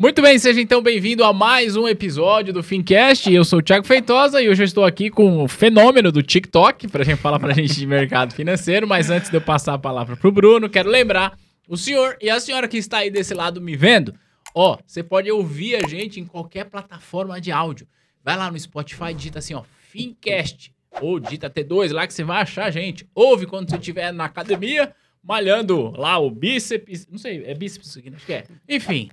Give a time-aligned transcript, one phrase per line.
[0.00, 3.34] Muito bem, seja então bem-vindo a mais um episódio do Fincast.
[3.34, 6.86] Eu sou o Thiago Feitosa e hoje eu estou aqui com o fenômeno do TikTok
[6.86, 8.86] para gente falar para a gente de mercado financeiro.
[8.86, 11.36] Mas antes de eu passar a palavra para o Bruno, quero lembrar
[11.66, 14.14] o senhor e a senhora que está aí desse lado me vendo.
[14.54, 17.88] Ó, você pode ouvir a gente em qualquer plataforma de áudio.
[18.22, 22.42] Vai lá no Spotify, digita assim, ó, Fincast ou digita T2 lá que você vai
[22.42, 23.04] achar a gente.
[23.12, 28.12] Ouve quando você estiver na academia malhando lá o bíceps, não sei, é bíceps aqui,
[28.14, 28.44] acho que é.
[28.68, 29.10] Enfim,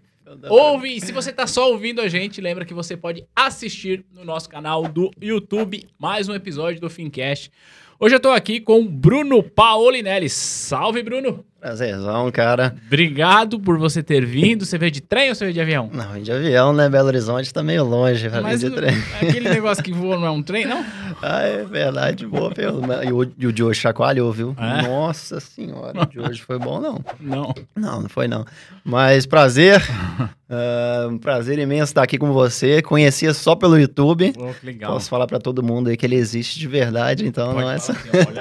[0.49, 4.49] Ouve, se você tá só ouvindo a gente, lembra que você pode assistir no nosso
[4.49, 7.51] canal do YouTube mais um episódio do Fincast.
[7.99, 10.27] Hoje eu tô aqui com Bruno Paolinelli.
[10.27, 11.45] Salve, Bruno!
[11.65, 12.75] Prazerzão, cara.
[12.85, 14.63] Obrigado por você ter vindo.
[14.63, 15.89] Você veio de trem ou você veio de avião?
[15.91, 16.87] Não, de avião, né?
[16.87, 18.95] Belo Horizonte tá meio longe pra Mas vir de trem.
[19.19, 20.85] aquele negócio que voa não é um trem, não?
[21.23, 23.03] Ah, é verdade, boa pergunta.
[23.03, 24.55] E o, e o de hoje chacoalhou, viu?
[24.59, 24.83] É?
[24.83, 27.03] Nossa senhora, o de hoje foi bom, não.
[27.20, 27.51] Não.
[27.75, 28.45] Não, não foi não.
[28.84, 29.81] Mas prazer,
[30.49, 32.82] ah, um prazer imenso estar aqui com você.
[32.82, 34.32] Conhecia só pelo YouTube.
[34.34, 34.93] Pô, que legal.
[34.93, 37.79] Posso falar pra todo mundo aí que ele existe de verdade, então Pode não é
[37.79, 37.91] falar só...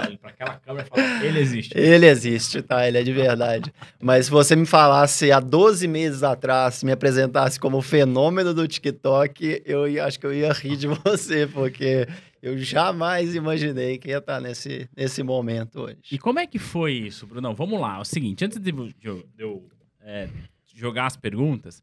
[0.00, 1.72] assim, aquela câmera e fala, ele existe.
[1.78, 2.86] Ele existe, tá?
[2.86, 3.72] Ele é de verdade.
[4.02, 9.62] Mas se você me falasse há 12 meses atrás, me apresentasse como fenômeno do TikTok,
[9.64, 12.06] eu ia- acho que eu ia rir de você, porque
[12.42, 15.96] eu jamais imaginei que ia estar nesse, nesse momento hoje.
[16.12, 17.54] E como é que foi isso, Brunão?
[17.54, 17.96] Vamos lá.
[17.96, 19.62] É o seguinte, antes de eu, de eu- de eu,
[20.02, 20.28] é,
[20.74, 21.82] jogar as perguntas,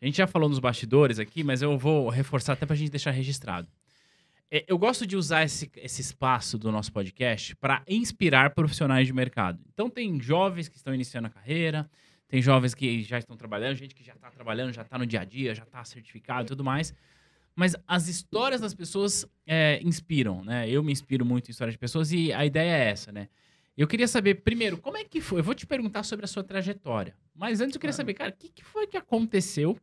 [0.00, 3.10] a gente já falou nos bastidores aqui, mas eu vou reforçar até pra gente deixar
[3.10, 3.68] registrado.
[4.50, 9.12] É, eu gosto de usar esse, esse espaço do nosso podcast para inspirar profissionais de
[9.12, 9.58] mercado.
[9.72, 11.90] Então, tem jovens que estão iniciando a carreira,
[12.28, 15.20] tem jovens que já estão trabalhando, gente que já está trabalhando, já está no dia
[15.20, 16.94] a dia, já está certificado e tudo mais.
[17.56, 20.68] Mas as histórias das pessoas é, inspiram, né?
[20.68, 23.28] Eu me inspiro muito em histórias de pessoas e a ideia é essa, né?
[23.76, 25.40] Eu queria saber, primeiro, como é que foi?
[25.40, 27.16] Eu vou te perguntar sobre a sua trajetória.
[27.34, 29.78] Mas antes eu queria saber, cara, o que, que foi que aconteceu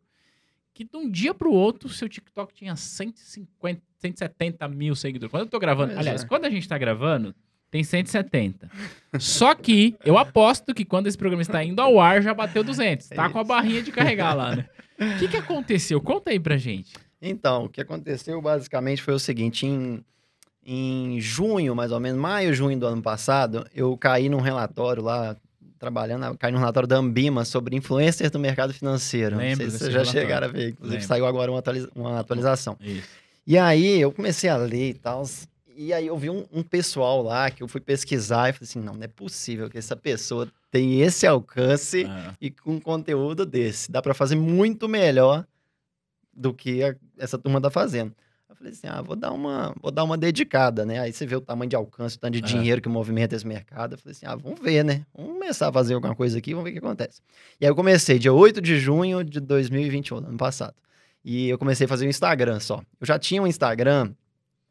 [0.74, 5.32] que de um dia pro outro seu TikTok tinha 150, 170 mil seguidores?
[5.32, 6.28] Quando eu tô gravando, aliás, é.
[6.28, 7.36] quando a gente tá gravando,
[7.70, 8.70] tem 170.
[9.20, 13.10] Só que eu aposto que quando esse programa está indo ao ar, já bateu 200.
[13.10, 14.70] Tá com a barrinha de carregar lá, né?
[15.00, 16.00] O que, que aconteceu?
[16.00, 16.94] Conta aí pra gente.
[17.22, 20.04] Então, o que aconteceu basicamente foi o seguinte: em,
[20.64, 25.36] em junho, mais ou menos, maio, junho do ano passado, eu caí num relatório lá,
[25.84, 29.38] trabalhando, caí num relatório da Ambima sobre influencers do mercado financeiro.
[29.38, 30.22] Lembro Não sei se vocês já relatório.
[30.22, 31.08] chegaram a ver, inclusive Lembro.
[31.08, 32.78] saiu agora uma, atualiza- uma atualização.
[32.82, 33.08] Isso.
[33.46, 35.24] E aí eu comecei a ler e tal.
[35.76, 38.80] E aí eu vi um, um pessoal lá que eu fui pesquisar e falei assim:
[38.80, 43.92] não, não é possível que essa pessoa tem esse alcance Ah, e com conteúdo desse.
[43.92, 45.46] Dá pra fazer muito melhor
[46.34, 48.14] do que a- essa turma tá fazendo.
[48.64, 51.00] Falei assim: ah, vou dar uma, vou dar uma dedicada, né?
[51.00, 52.42] Aí você vê o tamanho de alcance, o tanto de É.
[52.42, 53.96] dinheiro que movimenta esse mercado.
[53.96, 55.06] Eu falei assim: ah, vamos ver, né?
[55.14, 57.22] Vamos começar a fazer alguma coisa aqui, vamos ver o que acontece.
[57.60, 60.76] E aí eu comecei dia 8 de junho de 2021, ano passado.
[61.26, 62.82] E eu comecei a fazer o Instagram só.
[63.02, 64.14] Eu já tinha um Instagram,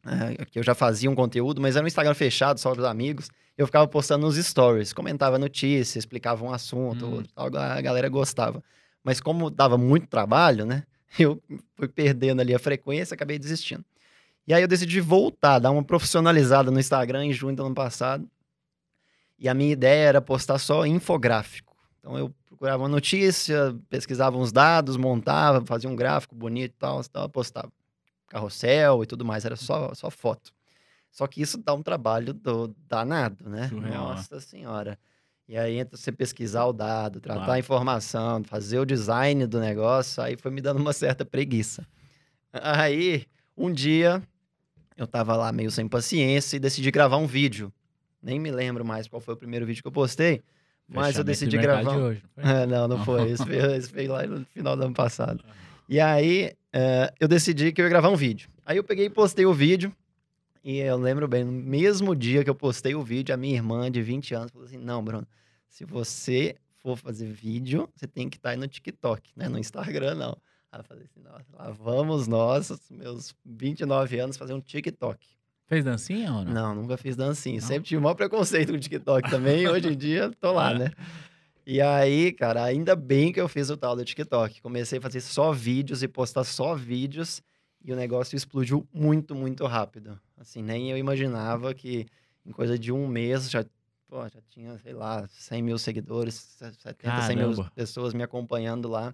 [0.05, 2.85] eh, que eu já fazia um conteúdo, mas era um Instagram fechado, só para os
[2.87, 3.29] amigos.
[3.57, 7.23] Eu ficava postando nos stories, comentava notícias, explicava um assunto, Hum.
[7.35, 8.63] tal, a galera gostava.
[9.03, 10.83] Mas como dava muito trabalho, né?
[11.19, 11.41] Eu
[11.75, 13.85] fui perdendo ali a frequência, acabei desistindo.
[14.47, 18.29] E aí eu decidi voltar, dar uma profissionalizada no Instagram em junho do ano passado.
[19.39, 21.77] E a minha ideia era postar só infográfico.
[21.99, 27.01] Então eu procurava uma notícia, pesquisava uns dados, montava, fazia um gráfico bonito e tal,
[27.05, 27.71] tal, postava.
[28.27, 30.51] Carrossel e tudo mais, era só, só foto.
[31.11, 33.69] Só que isso dá um trabalho do, danado, né?
[33.71, 33.89] Né?
[33.91, 34.97] Nossa senhora.
[35.47, 40.23] E aí, entre você pesquisar o dado, tratar a informação, fazer o design do negócio,
[40.23, 41.85] aí foi me dando uma certa preguiça.
[42.51, 43.25] Aí,
[43.57, 44.21] um dia,
[44.95, 47.73] eu tava lá meio sem paciência e decidi gravar um vídeo.
[48.21, 50.41] Nem me lembro mais qual foi o primeiro vídeo que eu postei,
[50.87, 51.81] mas eu decidi de gravar.
[51.83, 52.51] de um- hoje, não foi?
[52.53, 53.29] É, não, não foi.
[53.31, 55.43] Esse veio, esse veio lá no final do ano passado.
[55.89, 58.49] E aí, eh, eu decidi que eu ia gravar um vídeo.
[58.65, 59.93] Aí eu peguei e postei o vídeo.
[60.63, 63.91] E eu lembro bem, no mesmo dia que eu postei o vídeo, a minha irmã
[63.91, 65.27] de 20 anos falou assim: Não, Bruno,
[65.67, 69.49] se você for fazer vídeo, você tem que estar aí no TikTok, né?
[69.49, 70.37] No Instagram, não.
[70.71, 75.25] Aí eu falei assim: Nossa, lá vamos nós, meus 29 anos, fazer um TikTok.
[75.65, 76.53] Fez dancinha ou não?
[76.53, 77.59] Não, nunca fiz dancinha.
[77.59, 77.67] Não?
[77.67, 79.67] Sempre tive o maior preconceito com o TikTok também.
[79.67, 80.79] hoje em dia, tô lá, É.
[80.79, 80.91] né?
[81.65, 84.61] E aí, cara, ainda bem que eu fiz o tal do TikTok.
[84.61, 87.41] Comecei a fazer só vídeos e postar só vídeos.
[87.83, 90.19] E o negócio explodiu muito, muito rápido.
[90.37, 92.05] Assim, nem eu imaginava que
[92.45, 93.65] em coisa de um mês já,
[94.07, 96.35] pô, já tinha, sei lá, 100 mil seguidores,
[96.79, 99.13] 70, 100 mil pessoas me acompanhando lá.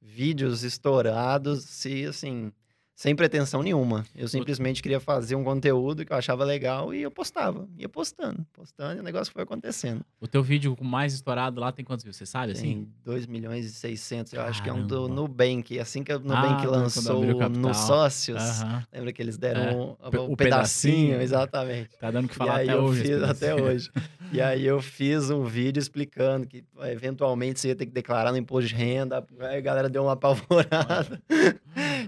[0.00, 1.64] Vídeos estourados.
[1.64, 2.52] Se, assim,
[3.00, 4.04] sem pretensão nenhuma.
[4.14, 7.66] Eu simplesmente queria fazer um conteúdo que eu achava legal e eu postava.
[7.78, 10.04] Ia postando, postando e o negócio foi acontecendo.
[10.20, 12.18] O teu vídeo com mais estourado lá tem quantos views?
[12.18, 12.62] Você sabe, assim?
[12.62, 15.14] Tem 2 milhões e 600, eu acho que é um do Caramba.
[15.14, 15.78] Nubank.
[15.78, 17.72] Assim que o Ah, Nubank quando lançou no.
[17.72, 18.84] Sócios, Aham.
[18.92, 20.36] lembra que eles deram É, um, um o pedacinho?
[20.36, 21.22] pedacinho.
[21.22, 21.88] Exatamente.
[21.98, 23.00] Tá dando o que E falar aí até eu hoje.
[23.02, 23.64] fiz até pedacinho.
[23.64, 23.90] hoje.
[24.30, 28.36] E aí eu fiz um vídeo explicando que eventualmente você ia ter que declarar no
[28.36, 29.26] imposto de renda.
[29.40, 31.20] Aí a galera deu uma apavorada.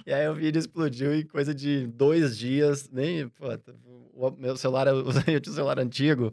[0.06, 3.28] E aí o vídeo explodiu e coisa de dois dias, nem.
[3.28, 3.46] Pô,
[4.14, 4.87] o meu celular,
[5.26, 6.32] eu tinha um celular antigo,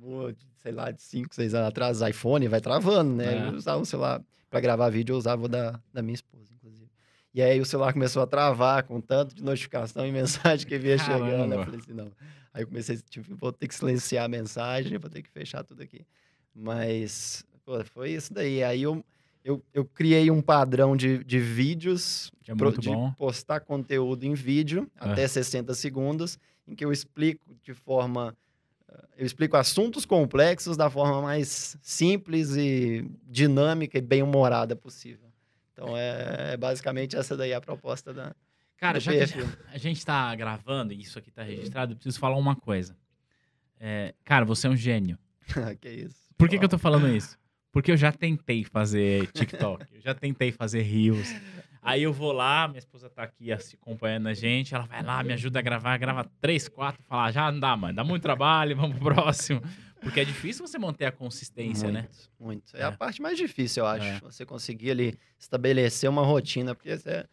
[0.00, 3.34] o- sei lá, de 5, 6 anos atrás, iPhone, vai travando, né?
[3.34, 3.48] É.
[3.48, 6.88] Eu usava um celular para gravar vídeo, eu usava o da, da minha esposa, inclusive.
[7.34, 10.98] E aí o celular começou a travar com tanto de notificação e mensagem que vinha
[10.98, 11.20] chegando.
[11.50, 11.54] Caramba.
[11.56, 12.10] Eu falei assim, não.
[12.52, 15.82] Aí eu comecei, tipo, vou ter que silenciar a mensagem, vou ter que fechar tudo
[15.82, 16.04] aqui.
[16.54, 18.64] Mas, pô, foi isso daí.
[18.64, 19.04] Aí eu,
[19.48, 23.12] eu, eu criei um padrão de, de vídeos, Que é pro- de bom.
[23.12, 25.10] postar conteúdo em vídeo, É.
[25.10, 28.36] até 60 segundos, em que eu explico de forma...
[28.90, 35.28] eh, Eu explico assuntos complexos da forma mais simples e dinâmica e bem-humorada possível.
[35.72, 38.34] Então, é, é basicamente essa daí a proposta da,
[38.76, 39.46] Cara, já que a perfil.
[39.46, 42.96] gente- a gente tá gravando e isso aqui tá registrado, eu preciso falar uma coisa.
[43.80, 45.16] É, cara, você é um gênio.
[45.80, 46.16] que isso.
[46.36, 47.38] Por que, que eu tô falando isso?
[47.72, 51.34] Porque eu já tentei fazer TikTok, eu já tentei fazer Reels.
[51.82, 55.22] Aí eu vou lá, minha esposa tá aqui assim, acompanhando a gente, ela vai lá,
[55.22, 58.22] me ajuda a gravar, grava três, quatro, fala, "Ah, já não dá, mano, dá muito
[58.22, 59.62] trabalho, vamos pro próximo.
[60.00, 62.02] Porque é difícil você manter a consistência, né?
[62.02, 62.76] Muito, Muito.
[62.76, 62.84] É, É.
[62.84, 64.06] a parte mais difícil, eu acho.
[64.06, 64.20] É.
[64.20, 67.26] Você conseguir ali estabelecer uma rotina, porque você,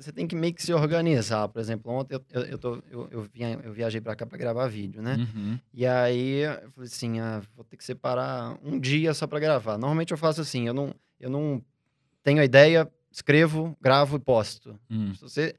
[0.00, 1.48] você tem que meio que se organizar.
[1.48, 4.38] Por exemplo, ontem eu, eu, eu, tô- eu, eu via- eu viajei pra cá pra
[4.38, 5.16] gravar vídeo, né?
[5.16, 5.58] Uhum.
[5.74, 9.76] E aí eu falei assim, ah, vou ter que separar um dia só pra gravar.
[9.78, 11.62] Normalmente eu faço assim, eu não, eu não
[12.22, 14.78] tenho a ideia, escrevo, gravo e posto.
[14.90, 15.54] Hum, Se você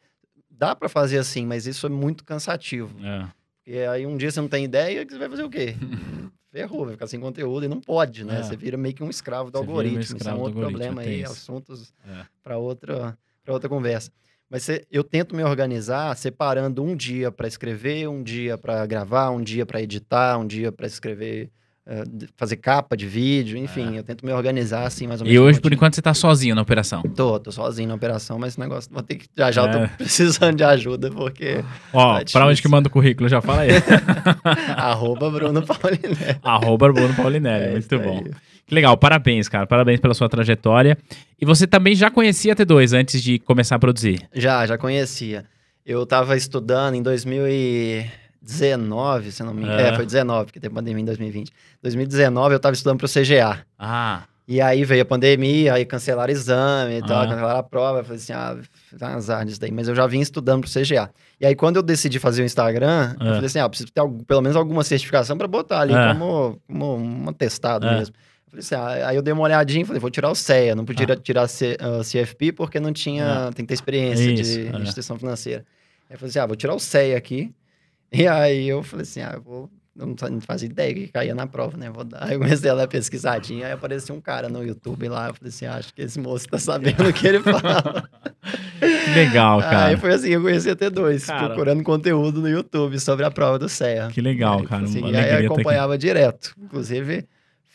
[0.49, 2.97] dá pra fazer assim, mas isso é muito cansativo.
[3.05, 3.27] é.
[3.65, 5.73] E aí um dia você não tem ideia, você vai fazer o quê?
[6.51, 8.39] Ferrou, vai ficar sem conteúdo e não pode, né?
[8.39, 8.43] É.
[8.43, 9.99] Você vira meio que um escravo do Você vira um algoritmo.
[10.01, 11.31] Isso é escravo um outro algoritmo, problema aí, isso.
[11.31, 12.25] assuntos É.
[12.43, 14.11] para outra, pra outra conversa.
[14.53, 19.41] Mas eu tento me organizar separando um dia para escrever, um dia para gravar, um
[19.41, 21.51] dia para editar, um dia para escrever,
[22.37, 25.35] fazer capa de vídeo, enfim, eu tento me organizar assim mais ou menos.
[25.37, 25.43] É.
[25.43, 27.01] E hoje, por enquanto, você tá sozinho na operação.
[27.01, 29.25] Tô, tô sozinho na operação, mas esse negócio vou ter que.
[29.37, 29.87] Já já eu É.
[29.87, 31.63] tô precisando de ajuda, porque.
[31.91, 33.27] Ó, Tá pra onde que manda o currículo?
[33.27, 33.69] Já fala aí.
[34.77, 36.39] arroba Bruno Pauliné.
[36.41, 37.65] Arroba Bruno Paulinelli.
[37.65, 38.23] É Muito bom.
[38.65, 39.67] Que legal, parabéns, cara.
[39.67, 40.97] Parabéns pela sua trajetória.
[41.39, 44.21] E você também já conhecia a T2 antes de começar a produzir?
[44.33, 45.43] Já, já conhecia.
[45.85, 47.03] Eu tava estudando em
[48.43, 49.79] 2019, se não me engano.
[49.79, 49.89] É.
[49.89, 51.51] É, foi 19, porque teve pandemia em 2020.
[51.81, 53.65] 2019 eu tava estudando pro CGA.
[53.79, 57.27] Ah, E aí veio a pandemia, aí cancelaram o exame e tal, Ah.
[57.27, 57.99] cancelaram a prova.
[57.99, 58.57] Eu falei assim, ah,
[58.99, 59.71] tá azar disso daí.
[59.71, 61.09] Mas eu já vim estudando pro CGA.
[61.39, 63.29] E aí quando eu decidi fazer o Instagram, eu É.
[63.35, 66.11] falei assim, ah, preciso ter algu- pelo menos alguma certificação pra botar ali É.
[66.13, 67.97] como, como um atestado É.
[67.99, 68.13] mesmo.
[68.13, 70.75] Eu falei assim, ah, aí eu dei uma olhadinha e falei, vou tirar o CEA,
[70.75, 71.15] não podia Ah.
[71.15, 74.79] tirar C- ah, CFP porque não tinha, tem que ter experiência Isso, de é.
[74.81, 75.63] instituição financeira.
[76.09, 77.49] Aí eu falei assim, ah, vou tirar o CEA aqui.
[78.13, 81.07] E aí eu falei assim, ah, eu vou eu não fa- não fazia ideia que
[81.07, 81.87] caía na prova, né?
[81.89, 82.23] Vou dar.
[82.23, 85.27] Aí eu comecei a dar pesquisadinha, aí apareceu um cara no YouTube lá.
[85.27, 88.03] Eu falei assim: "Ah, acho que esse moço tá sabendo o que ele fala.
[89.15, 89.85] legal, cara.
[89.85, 91.47] Aí foi assim: eu conheci a T2, Cara.
[91.47, 94.09] procurando conteúdo no YouTube sobre a prova do CEA.
[94.11, 94.83] Que legal, Aí, cara.
[94.83, 96.55] assim, e aí eu acompanhava direto.
[96.59, 97.25] Inclusive,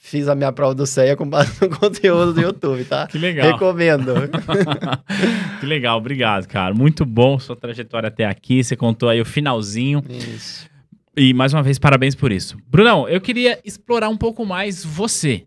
[0.09, 3.07] fiz a minha prova do CEA com base no conteúdo do YouTube, tá?
[3.07, 3.53] Que legal.
[3.53, 4.15] Recomendo.
[5.61, 6.75] que legal, obrigado, cara.
[6.75, 8.65] Muito bom sua trajetória até aqui.
[8.65, 10.03] Você contou aí o finalzinho.
[10.09, 10.69] Isso.
[11.17, 12.57] E mais uma vez, parabéns por isso.
[12.67, 15.45] Brunão, eu queria explorar um pouco mais você.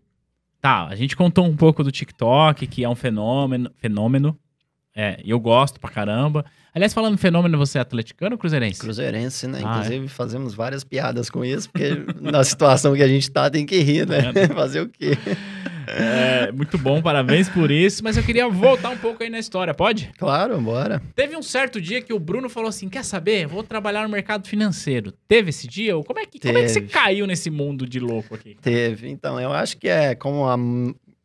[0.60, 3.70] Tá, a gente contou um pouco do TikTok, que é um fenômeno.
[3.78, 4.38] Fenômeno.
[4.94, 6.44] É, eu gosto pra caramba.
[6.74, 8.80] Aliás, falando em fenômeno, você é atleticano ou cruzeirense?
[8.80, 9.60] Cruzeirense, né?
[9.62, 13.66] Ah, Inclusive, fazemos várias piadas com isso, porque na situação que a gente tá, tem
[13.66, 14.32] que rir, né?
[14.54, 15.12] Fazer o quê?
[15.86, 18.02] É, muito bom, parabéns por isso.
[18.02, 20.10] Mas eu queria voltar um pouco aí na história, pode?
[20.16, 21.02] Claro, bora.
[21.14, 23.46] Teve um certo dia que o Bruno falou assim: quer saber?
[23.46, 25.12] Vou trabalhar no mercado financeiro.
[25.28, 25.94] Teve esse dia?
[25.96, 28.56] Ou como é que, como é que você caiu nesse mundo de louco aqui?
[28.62, 29.08] Teve.
[29.08, 30.56] Então, eu acho que é como a,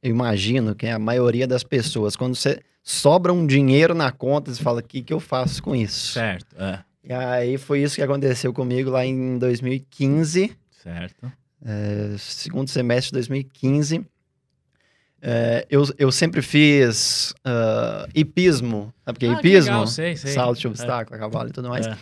[0.03, 2.15] eu imagino que é a maioria das pessoas.
[2.15, 5.75] Quando você sobra um dinheiro na conta, você fala: o que, que eu faço com
[5.75, 6.13] isso?
[6.13, 6.79] Certo, é.
[7.03, 11.31] E aí foi isso que aconteceu comigo lá em 2015, Certo.
[11.65, 14.05] eh, segundo semestre de 2015.
[15.21, 19.71] Eh, eu, eu sempre fiz ah, hipismo, sabe o que é Ah, hipismo?
[19.71, 20.31] legal, sei, sei.
[20.33, 21.87] Salto de obstáculo, a cavalo e tudo mais.
[21.87, 21.97] É.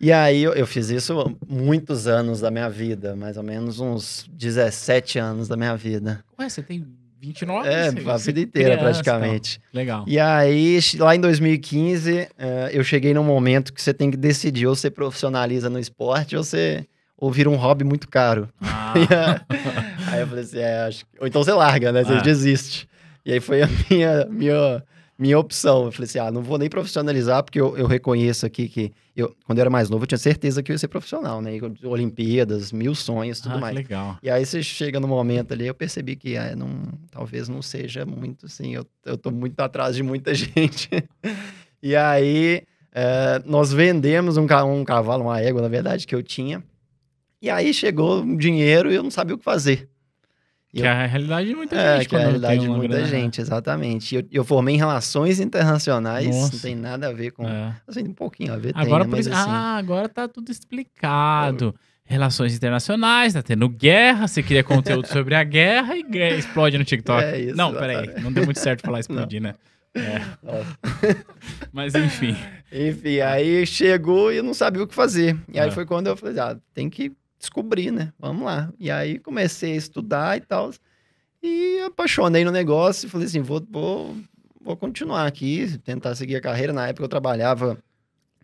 [0.00, 4.26] E aí eu, eu fiz isso muitos anos da minha vida, mais ou menos uns
[4.32, 6.22] 17 anos da minha vida.
[6.38, 6.84] Ué, você tem
[7.26, 7.68] 29?
[7.68, 9.60] É, você- a vida inteira, criança, praticamente.
[9.72, 10.04] Legal.
[10.06, 14.66] E aí, lá em 2015, eh, eu cheguei num momento que você tem que decidir
[14.66, 18.48] ou você profissionaliza no esporte ou você ou vira um hobby muito caro.
[18.60, 18.92] Ah,
[20.12, 21.10] aí eu falei assim, é, acho que...
[21.20, 22.04] ou então você larga, né?
[22.04, 22.20] Você Ah.
[22.20, 22.88] desiste.
[23.24, 24.82] E aí foi a minha, minha,
[25.18, 25.86] minha opção.
[25.86, 29.34] Eu falei assim, ah, não vou nem profissionalizar, porque eu, eu reconheço aqui que eu,
[29.44, 31.52] quando eu era mais novo, eu tinha certeza que eu ia ser profissional, né?
[31.84, 33.74] Olimpíadas, mil sonhos, tudo ah, mais.
[33.74, 34.18] legal.
[34.22, 36.68] E aí você chega no momento ali, eu percebi que ah, não,
[37.10, 40.88] talvez não seja muito, assim, eu, eu tô muito atrás de muita gente.
[41.82, 42.62] e aí
[42.94, 46.62] eh, nós vendemos um, um cavalo, uma égua, na verdade, que eu tinha.
[47.42, 49.88] E aí chegou um dinheiro e eu não sabia o que fazer.
[50.74, 52.08] Que eu- é a realidade de muita é, gente.
[52.08, 53.06] que é a realidade de muita grana.
[53.06, 54.14] gente, exatamente.
[54.16, 56.60] Eu, eu formei em relações internacionais, não Nossa.
[56.60, 57.46] tem nada a ver com...
[57.48, 57.74] É.
[57.86, 59.16] Assim, um pouquinho a ver, Agora, tem, né?
[59.18, 59.50] mas assim...
[59.50, 61.74] ah, agora tá tudo explicado.
[62.06, 66.04] Relações internacionais, tá tendo guerra, você cria conteúdo sobre a guerra e
[66.36, 67.22] explode no TikTok.
[67.24, 69.54] É isso, não, peraí, não deu muito certo falar explodir, né?
[69.96, 70.20] É,
[71.72, 72.36] mas enfim.
[72.72, 75.36] Enfim, aí chegou e eu não sabia o que fazer.
[75.52, 75.72] E aí Ah.
[75.72, 77.12] foi quando eu falei, ah, tem que
[77.44, 78.12] descobrir, né?
[78.18, 78.72] Vamos lá.
[78.78, 80.72] E aí comecei a estudar e tal.
[81.42, 84.16] E apaixonei no negócio e falei assim, vou, vou,
[84.60, 86.72] vou continuar aqui, tentar seguir a carreira.
[86.72, 87.78] Na época eu trabalhava,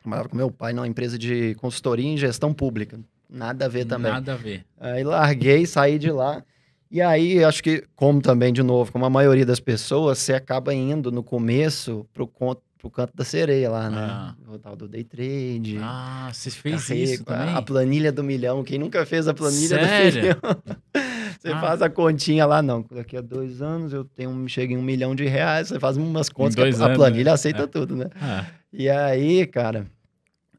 [0.02, 3.00] trabalhava com meu pai numa empresa de consultoria em gestão pública.
[3.28, 4.12] Nada a ver também.
[4.12, 4.64] Nada a ver.
[4.78, 6.44] Aí larguei, saí de lá.
[6.90, 10.74] E aí, acho que, como também, de novo, como a maioria das pessoas, você acaba
[10.74, 13.98] indo no começo pro, conto, pro canto da sereia lá, né?
[14.10, 14.34] Ah.
[14.48, 15.78] O tal do day trade.
[15.80, 17.54] Ah, você fez carrego, isso a- também?
[17.54, 18.64] A planilha do milhão.
[18.64, 20.12] Quem nunca fez a planilha Sério?
[20.12, 20.36] do milhão?
[21.40, 21.60] Você Ah.
[21.60, 22.84] faz a continha lá, não.
[22.90, 25.68] Daqui a dois anos eu tenho chego em um milhão de reais.
[25.68, 27.30] Você faz umas contas que a, anos, planilha né?
[27.30, 27.66] aceita É.
[27.66, 28.06] tudo, né?
[28.20, 29.86] Ah, E aí, cara.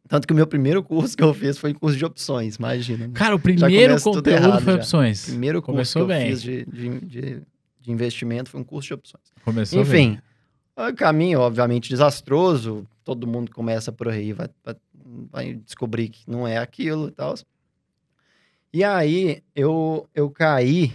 [0.10, 3.06] Tanto que o meu primeiro curso que eu fiz foi curso de opções, imagina.
[3.08, 3.14] né?
[3.14, 4.80] Cara, o primeiro conteúdo errado foi já.
[4.80, 5.24] opções.
[5.24, 6.30] O primeiro curso Começou que eu bem.
[6.32, 7.42] fiz de, de, de,
[7.80, 9.24] de investimento foi um curso de opções.
[9.46, 10.31] Começou Enfim, o
[10.96, 12.88] caminho, obviamente, desastroso.
[13.04, 14.76] Todo mundo começa por aí, vai, vai,
[15.32, 17.36] vai descobrir que não é aquilo e tal.
[18.74, 20.94] E aí, eu, eu caí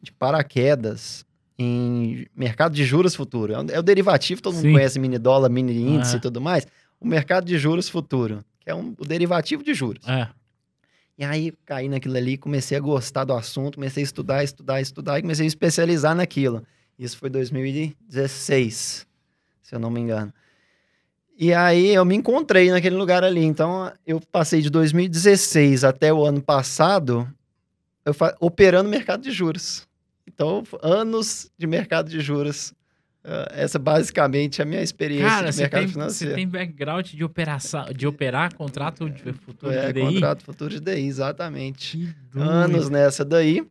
[0.00, 1.26] de paraquedas
[1.58, 3.52] em mercado de juros futuro.
[3.52, 4.62] É o- É o derivativo, todo Sim.
[4.68, 6.18] mundo conhece mini dólar, mini índice Ah.
[6.18, 6.66] e tudo mais.
[7.00, 10.06] O mercado de juros futuro, que é um, o derivativo de juros.
[10.08, 10.28] É.
[11.18, 15.18] E aí caí naquilo ali, comecei a gostar do assunto, comecei a estudar, estudar, estudar
[15.18, 16.62] e comecei a especializar naquilo.
[16.96, 19.06] Isso foi 2016,
[19.68, 20.32] se eu não me engano.
[21.38, 23.44] E aí eu me encontrei naquele lugar ali.
[23.44, 27.28] Então eu passei de 2016 até o ano passado
[28.02, 29.86] eu operando mercado de juros.
[30.26, 32.72] Então, anos de mercado de juros.
[33.22, 36.32] Ah, essa basicamente é a minha experiência Cara, de mercado tem, financeiro.
[36.32, 40.00] você tem background de, operação, de operar contrato de futuro é, de DI?
[40.00, 42.14] contrato futuro de DI, exatamente.
[42.34, 43.66] Anos nessa daí.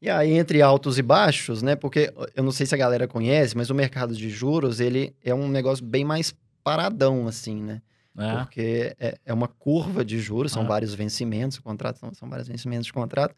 [0.00, 1.74] E aí, entre altos e baixos, né?
[1.74, 5.34] Porque eu não sei se a galera conhece, mas o mercado de juros, ele é
[5.34, 7.80] um negócio bem mais paradão, assim, né?
[8.18, 8.36] É.
[8.36, 10.66] Porque é, é uma curva de juros, são Ah.
[10.66, 13.34] vários vencimentos, contrato são, são vários vencimentos de contrato,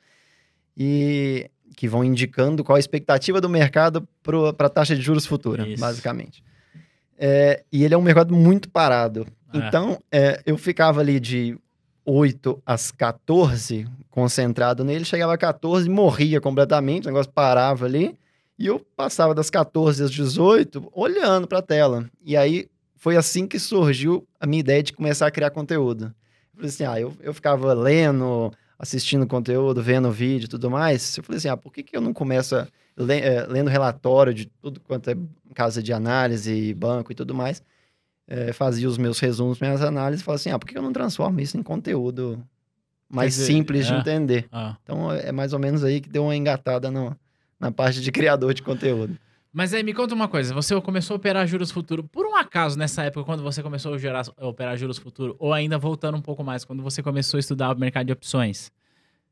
[0.77, 5.67] e que vão indicando qual a expectativa do mercado para a taxa de juros futura,
[5.69, 5.81] Isso.
[5.81, 6.43] basicamente.
[7.17, 9.27] É, e ele é um mercado muito parado.
[9.53, 9.59] É.
[9.59, 11.59] Então, é, eu ficava ali de
[12.11, 18.19] 8 às 14, concentrado nele, chegava a 14 morria completamente, o negócio parava ali,
[18.59, 22.09] e eu passava das 14 às 18 olhando para a tela.
[22.25, 26.07] E aí foi assim que surgiu a minha ideia de começar a criar conteúdo.
[26.07, 31.19] Eu falei assim, ah, eu, eu ficava lendo, assistindo conteúdo, vendo vídeo e tudo mais.
[31.19, 34.81] Eu falei assim, ah, por que, que eu não começo eh, lendo relatório de tudo
[34.81, 35.17] quanto é
[35.55, 37.63] casa de análise, banco e tudo mais?
[38.29, 40.93] Eh, fazia os meus resumos, minhas análises, e falava assim, ah, por que eu não
[40.93, 42.41] transformo isso em conteúdo
[43.09, 43.99] mais dizer, simples de é.
[43.99, 44.49] entender?
[44.53, 44.77] Ah.
[44.85, 47.17] Então é mais ou menos aí que deu uma engatada no,
[47.59, 49.19] na parte de criador de conteúdo.
[49.51, 50.55] Mas aí, me conta uma coisa.
[50.55, 52.05] Você começou a operar juros futuro.
[52.05, 55.53] Por um acaso, nessa época, quando você começou a, gerar- a operar juros futuro, ou
[55.53, 58.71] ainda voltando um pouco mais, quando você começou a estudar o mercado de opções,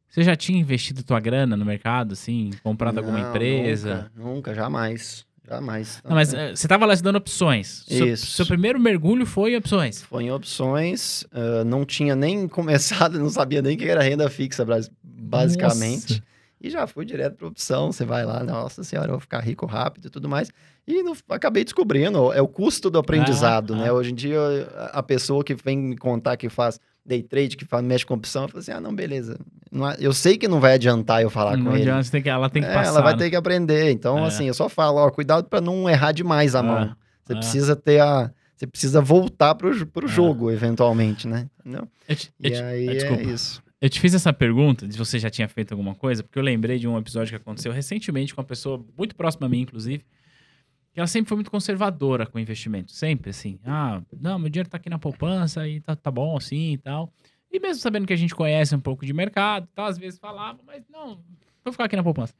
[0.08, 2.50] você já tinha investido tua grana no mercado, assim?
[2.62, 4.10] Comprado alguma Não, empresa?
[4.14, 5.26] Nunca, nunca, jamais.
[5.48, 6.00] Jamais.
[6.04, 7.84] Não, mas eh, você tava lá estudando opções.
[7.86, 8.26] Seu, Isso.
[8.32, 10.02] seu primeiro mergulho foi em opções.
[10.02, 14.28] Foi em opções, ah, não tinha nem começado, não sabia nem o que era renda
[14.28, 14.64] fixa,
[15.04, 16.14] basicamente.
[16.14, 16.22] Nossa.
[16.60, 17.92] E já fui direto para opção.
[17.92, 20.50] Você vai lá, nossa senhora, eu vou ficar rico rápido e tudo mais.
[20.86, 23.88] E no- acabei descobrindo, é o custo do aprendizado, Ah, né?
[23.88, 23.92] ah.
[23.92, 24.40] Hoje em dia,
[24.92, 28.48] a pessoa que vem me contar que faz day trade, que mexe com opção, eu
[28.48, 29.38] falo assim: ah, não, beleza.
[29.70, 31.82] Não é- eu sei que não vai adiantar eu falar não com ele.
[31.82, 32.90] adianta, você tem que, ela tem que É, passar.
[32.90, 33.18] ela vai né?
[33.18, 33.90] ter que aprender.
[33.90, 34.26] Então, É.
[34.28, 36.96] assim, eu só falo, ó, cuidado para não errar demais a Ah, mão.
[37.24, 37.36] Você ah.
[37.36, 38.30] precisa ter a.
[38.56, 40.10] Você precisa voltar pro, pro Ah.
[40.10, 41.46] jogo, eventualmente, né?
[41.60, 41.86] Entendeu?
[42.08, 43.62] Eu te- eu E te- aí é isso.
[43.78, 46.42] Eu te fiz essa pergunta de se você já tinha feito alguma coisa, porque eu
[46.42, 50.02] lembrei de um episódio que aconteceu recentemente com uma pessoa muito próxima a mim, inclusive,
[51.00, 52.92] ela sempre foi muito conservadora com investimento.
[52.92, 53.58] Sempre assim.
[53.64, 57.12] Ah, não, meu dinheiro tá aqui na poupança e tá, tá bom assim e tal.
[57.52, 60.58] E mesmo sabendo que a gente conhece um pouco de mercado, tal, às vezes falava,
[60.66, 61.20] mas não,
[61.64, 62.34] vou ficar aqui na poupança.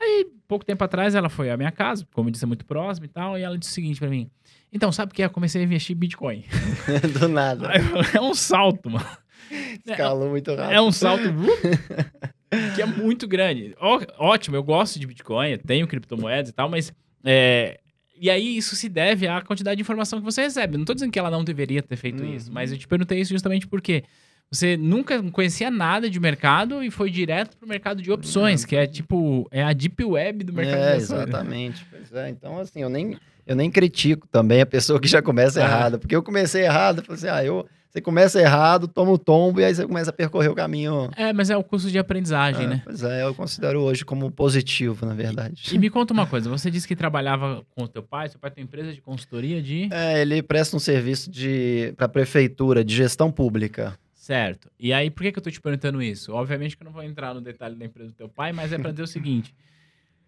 [0.00, 3.06] Aí, pouco tempo atrás, ela foi à minha casa, como eu disse, é muito próximo
[3.06, 4.30] e tal, e ela disse o seguinte pra mim:
[4.72, 5.22] Então, sabe o que?
[5.22, 5.26] é?
[5.26, 6.44] Eu comecei a investir em Bitcoin.
[7.18, 7.70] Do nada.
[8.14, 9.06] É um salto, mano.
[9.86, 10.72] Escalou muito rápido.
[10.72, 13.74] É um salto uh, que é muito grande.
[13.78, 16.92] Ó, ótimo, eu gosto de Bitcoin, eu tenho criptomoedas e tal, mas.
[17.24, 17.80] é,
[18.20, 20.76] e aí, isso se deve à quantidade de informação que você recebe.
[20.78, 22.34] Não tô dizendo que ela não deveria ter feito Uhum.
[22.34, 24.04] isso, mas eu te perguntei isso justamente porque
[24.50, 28.86] você nunca conhecia nada de mercado e foi direto pro mercado de opções, que é
[28.86, 31.20] tipo, é a deep web do mercado É, de ações.
[31.22, 31.84] exatamente.
[31.90, 35.60] Pois é, então assim, eu nem, eu nem critico também a pessoa que já começa
[35.60, 35.64] Ah.
[35.64, 39.58] errada, porque eu comecei errado, falei assim, ah, eu, você começa errado, toma o tombo
[39.58, 41.10] e aí você começa a percorrer o caminho.
[41.16, 42.82] É, mas é o custo de aprendizagem, É, né?
[42.84, 45.62] Pois é, eu considero hoje como positivo, na verdade.
[45.72, 48.50] E me conta uma coisa, você disse que trabalhava com o teu pai, seu pai
[48.50, 49.88] tem uma empresa de consultoria de...
[49.90, 53.98] É, ele presta um serviço de para prefeitura de gestão pública.
[54.12, 54.70] Certo.
[54.78, 56.34] E aí, por que, que eu tô te perguntando isso?
[56.34, 58.78] Obviamente que eu não vou entrar no detalhe da empresa do teu pai, mas é
[58.78, 59.54] pra dizer o seguinte.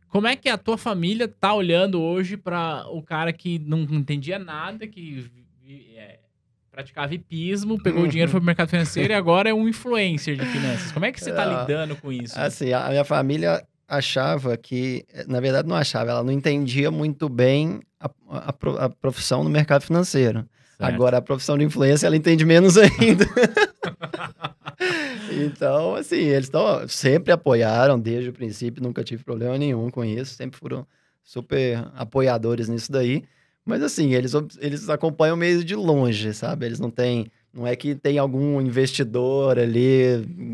[0.09, 4.39] Como é que a tua família tá olhando hoje para o cara que não entendia
[4.39, 5.27] nada, que
[5.95, 6.21] é,
[6.79, 10.47] praticava hipismo, pegou o dinheiro, foi pro mercado financeiro e agora é um influencer de
[10.47, 10.93] finanças?
[10.93, 12.39] Como é que você tá É, lidando com isso?
[12.39, 17.81] Assim, a minha família achava que, na verdade não achava, ela não entendia muito bem
[17.99, 18.55] a, a
[18.85, 20.47] a profissão no mercado financeiro.
[20.77, 20.95] Certo.
[20.95, 23.27] Agora, a profissão de influência, ela entende menos ainda.
[25.45, 30.35] então, assim, eles tão, sempre apoiaram desde o princípio, nunca tive problema nenhum com isso,
[30.35, 30.87] sempre foram
[31.25, 33.25] super apoiadores nisso daí.
[33.69, 36.65] Mas, assim, eles, eles acompanham meio de longe, sabe?
[36.67, 37.27] Eles não têm.
[37.53, 40.03] Não é que tem algum investidor ali,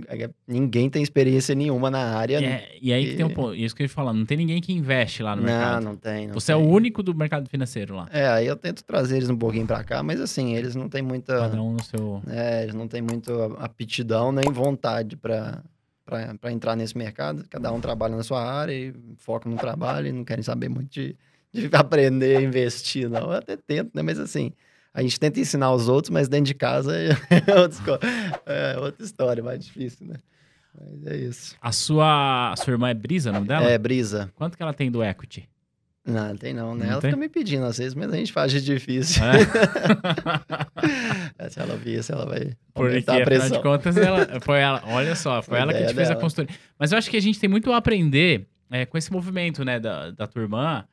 [0.08, 2.40] é, ninguém tem experiência nenhuma na área.
[2.40, 4.36] E, é- e aí que tem um ponto, isso que eu ia falar, não tem
[4.36, 5.84] ninguém que investe lá no não, mercado.
[5.84, 6.28] não tem.
[6.28, 6.64] Não Você é tem.
[6.64, 8.08] o único do mercado financeiro lá.
[8.12, 11.02] É, aí eu tento trazer eles um pouquinho pra cá, mas assim, eles não têm
[11.02, 11.34] muita.
[11.36, 12.22] Cada um no seu.
[12.28, 15.62] É, eles não têm muito aptidão nem vontade para
[16.06, 17.44] para entrar nesse mercado.
[17.48, 20.90] Cada um trabalha na sua área e foca no trabalho e não querem saber muito
[20.92, 21.16] de,
[21.54, 23.20] de aprender a investir, não.
[23.20, 24.02] Eu até tento, né?
[24.02, 24.52] Mas assim,
[24.92, 27.98] a gente tenta ensinar os outros, mas dentro de casa é outra,
[28.44, 30.16] é outra história, mais difícil, né?
[30.78, 31.54] Mas é isso.
[31.62, 33.70] A sua, a sua irmã é Brisa, o nome dela?
[33.70, 34.30] É, brisa.
[34.34, 35.48] Quanto que ela tem do equity?
[36.06, 36.84] Não, não tem não, né?
[36.84, 37.10] Não Ela tem?
[37.12, 39.22] fica me pedindo às vezes, mas a gente faz de difícil.
[39.24, 39.38] É?
[41.48, 43.56] Se ela vir, se ela vai Porque, a afinal pressão.
[43.56, 46.10] de contas, ela, foi ela, olha só, foi A ela que ideia te fez a
[46.10, 46.20] dela.
[46.20, 46.54] consultoria.
[46.78, 49.80] Mas eu acho que a gente tem muito a aprender é, com esse movimento, né,
[49.80, 50.84] da, da tua irmã,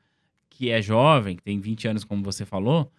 [0.62, 2.92] que é jovem, que tem 20 anos, como você falou,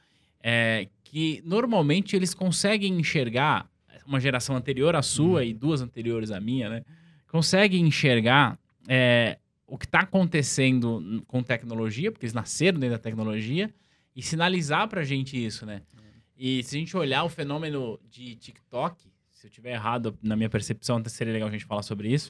[0.42, 3.70] é, que normalmente eles conseguem enxergar,
[4.04, 5.46] uma geração anterior à sua Uhum.
[5.46, 6.84] e duas anteriores à minha, né,
[7.28, 13.72] conseguem enxergar é, o que está acontecendo com tecnologia, porque eles nasceram dentro da tecnologia,
[14.16, 15.82] e sinalizar pra gente isso, né?
[16.36, 20.50] E se a gente olhar o fenômeno de TikTok, se eu tiver errado na minha
[20.50, 22.28] percepção, seria legal a gente falar sobre isso.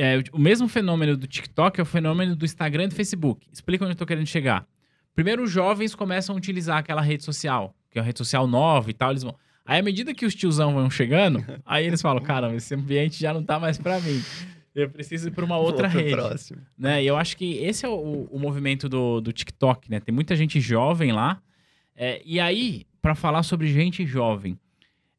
[0.00, 3.48] É, o mesmo fenômeno do TikTok é o fenômeno do Instagram e do Facebook.
[3.52, 4.64] Explica onde eu tô querendo chegar.
[5.12, 8.88] Primeiro, os jovens começam a utilizar aquela rede social, que é uma rede social nova
[8.88, 9.34] e tal, eles vão...
[9.66, 13.34] Aí, à medida que os tiozão vão chegando, aí eles falam, caramba, esse ambiente já
[13.34, 14.22] não tá mais pra mim.
[14.72, 16.60] Eu preciso ir pra uma outra Vou rede próximo.
[16.78, 17.02] né?
[17.02, 19.98] E eu acho que esse é o, o movimento do, do TikTok, né?
[19.98, 21.42] Tem muita gente jovem lá.
[21.96, 24.56] É, e aí, para falar sobre gente jovem,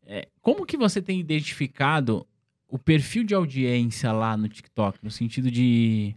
[0.07, 2.25] é, como que você tem identificado
[2.69, 4.99] o perfil de audiência lá no TikTok?
[5.03, 6.15] No sentido de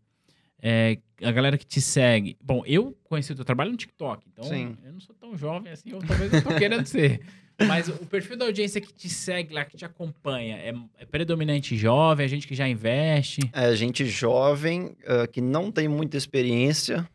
[0.63, 2.37] é, a galera que te segue.
[2.41, 4.77] Bom, eu conheci o teu trabalho no TikTok, então Sim.
[4.85, 7.21] eu não sou tão jovem assim, ou talvez eu tô querendo ser.
[7.67, 11.77] Mas o perfil da audiência que te segue lá, que te acompanha, é, é predominante
[11.77, 13.41] jovem, é gente que já investe?
[13.53, 17.09] É gente jovem, ah, que não tem muita experiência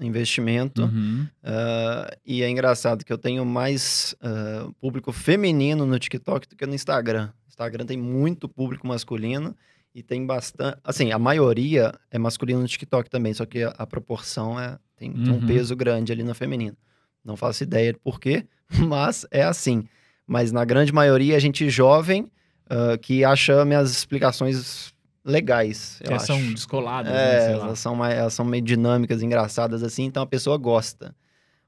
[0.00, 0.82] investimento.
[0.82, 1.26] Uhum.
[1.42, 6.66] ah, e é engraçado que eu tenho mais ah, público feminino no TikTok do que
[6.66, 7.30] no Instagram.
[7.48, 9.54] Instagram tem muito público masculino
[9.94, 10.78] e tem bastante.
[10.82, 15.12] Assim, a maioria é masculino no TikTok também, só que a, a proporção é, tem,
[15.12, 15.46] tem um Uhum.
[15.46, 16.76] peso grande ali no feminino.
[17.24, 18.44] Não faço ideia de por quê,
[18.88, 19.84] mas é assim.
[20.26, 22.28] Mas na grande maioria é gente jovem
[22.68, 24.93] ah, que acha minhas explicações
[25.24, 26.00] legais.
[26.02, 26.54] eu são acho.
[26.54, 27.36] descoladas, né?
[27.36, 27.64] É, Sei lá.
[27.66, 31.14] elas são, mais, elas são meio dinâmicas, engraçadas assim, então a pessoa gosta.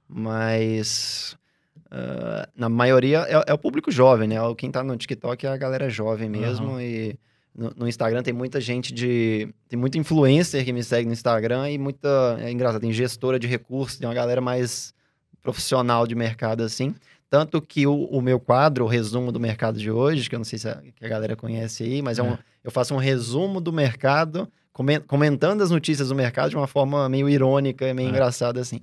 [0.08, 1.36] Mas
[1.90, 4.40] ah, na maioria é, é o público jovem, né?
[4.42, 6.80] O- Quem tá no TikTok é a galera jovem mesmo.
[6.80, 7.18] E
[7.54, 9.48] no, no Instagram tem muita gente de.
[9.68, 12.36] Tem muita influencer que me segue no Instagram e muita.
[12.40, 14.92] É engraçado, tem gestora de recursos, tem uma galera mais
[15.42, 16.94] profissional de mercado assim.
[17.28, 20.44] Tanto que o, o meu quadro, o resumo do mercado de hoje, que eu não
[20.44, 22.22] sei se a, a galera conhece aí, mas é.
[22.22, 22.38] um, É.
[22.62, 27.08] eu faço um resumo do mercado, comen- comentando as notícias do mercado de uma forma
[27.08, 28.10] meio irônica, meio É.
[28.10, 28.80] engraçada assim.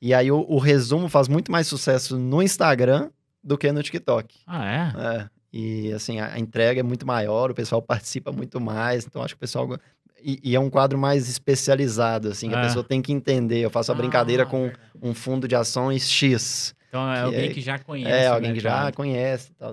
[0.00, 3.08] E aí o, o resumo faz muito mais sucesso no Instagram
[3.42, 4.40] do que no TikTok.
[4.46, 5.16] Ah, é?
[5.20, 9.22] É, e assim, a, a entrega é muito maior, o pessoal participa muito mais, então
[9.22, 9.78] acho que o pessoal.
[10.24, 12.62] E, e é um quadro mais especializado, assim, a É.
[12.64, 13.60] pessoa tem que entender.
[13.60, 14.70] Eu faço a brincadeira Ah, com
[15.02, 16.74] um fundo de ações X.
[16.92, 18.12] Então é que alguém é- que já conhece.
[18.12, 19.72] É, o alguém que já conhece e tal.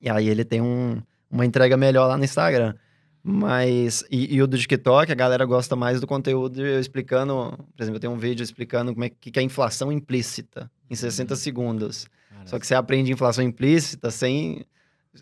[0.00, 1.00] E aí ele tem um,
[1.30, 2.74] uma entrega melhor lá no Instagram.
[3.22, 7.80] Mas, e, e o do TikTok, a galera gosta mais do conteúdo eu explicando, por
[7.80, 11.36] exemplo, eu tenho um vídeo explicando como é que, que é inflação implícita, em 60
[11.36, 12.08] segundos.
[12.28, 14.64] Cara, Só que você aprende inflação implícita sem.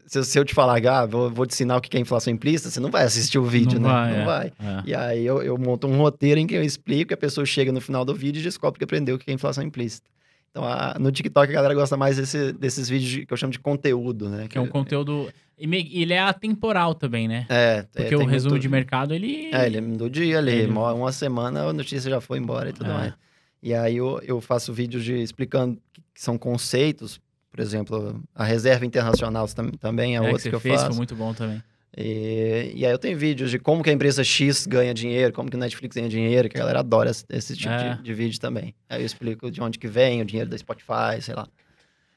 [0.06, 2.70] Se, se eu te falar, ah, vou, vou te ensinar o que é inflação implícita,
[2.70, 3.94] você não vai assistir o vídeo, não né?
[3.94, 4.24] vai, não é.
[4.24, 4.46] vai.
[4.46, 4.82] É.
[4.86, 7.70] E aí eu, eu monto um roteiro em que eu explico e a pessoa chega
[7.70, 10.08] no final do vídeo e descobre que aprendeu o que é inflação implícita.
[10.50, 13.52] Então, a- no TikTok a galera gosta mais desse- desses vídeos de- que eu chamo
[13.52, 14.48] de conteúdo, né?
[14.48, 15.32] Que é um conteúdo.
[15.56, 17.46] E me- ele é atemporal também, né?
[17.48, 19.50] É, Porque é, o resumo muito- de mercado, ele.
[19.52, 22.72] É, ele é do dia ali, Ele- uma, semana a notícia já foi embora e
[22.72, 22.94] tudo É.
[22.94, 23.14] mais.
[23.62, 25.78] E aí eu, eu faço vídeos de explicando
[26.14, 30.54] que são conceitos, por exemplo, a reserva internacional tam- também é, é, outro que que
[30.54, 30.86] eu fez, faço.
[30.88, 31.62] foi muito bom também.
[32.00, 35.50] E, e aí eu tenho vídeos de como que a empresa X ganha dinheiro, como
[35.50, 37.94] que o Netflix ganha dinheiro, que a galera adora esse, esse tipo É.
[37.96, 38.74] de, de vídeo também.
[38.88, 41.46] Aí eu explico de onde que vem o dinheiro da Spotify, sei lá.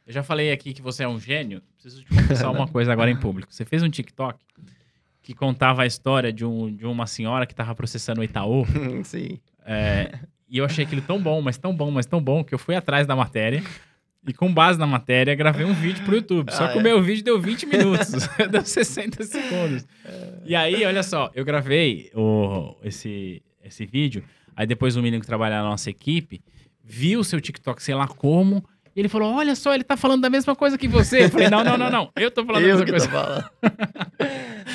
[0.06, 1.62] Eu já falei aqui que você é um gênio.
[1.80, 3.54] Preciso te confessar uma coisa agora em público.
[3.54, 4.38] Você fez um TikTok
[5.22, 8.66] que contava a história de, um, de uma senhora que tava processando o Itaú.
[9.06, 9.40] Sim.
[9.66, 10.20] É,
[10.50, 12.76] e eu achei aquilo tão bom, mas tão bom, mas tão bom, que eu fui
[12.76, 13.64] atrás da matéria.
[14.26, 16.52] E com base na matéria, gravei um vídeo pro YouTube.
[16.54, 16.84] Só Ah, que o é?
[16.84, 18.12] meu vídeo deu 20 minutos.
[18.50, 19.86] deu 60 segundos.
[20.46, 24.24] E aí, olha só, eu gravei o, esse, esse vídeo.
[24.56, 26.42] Aí depois o menino que trabalha na nossa equipe
[26.84, 28.64] viu o seu TikTok, sei lá como.
[28.96, 31.26] E ele falou: Olha só, ele tá falando da mesma coisa que você.
[31.26, 32.12] Eu falei: Não, não, não, não.
[32.16, 33.52] Eu tô falando Eu da mesma coisa.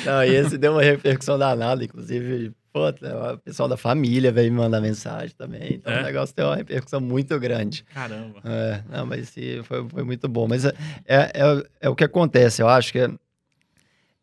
[0.05, 4.57] Não, e esse deu uma repercussão danada, inclusive, pô, o pessoal da família veio me
[4.57, 5.75] mandar mensagem também.
[5.75, 5.99] Então É?
[6.01, 7.83] o negócio deu uma repercussão muito grande.
[7.93, 8.39] Caramba.
[8.43, 10.47] É, não, mas foi, foi muito bom.
[10.47, 10.73] Mas é,
[11.05, 13.09] é, é, é o que acontece, eu acho que é-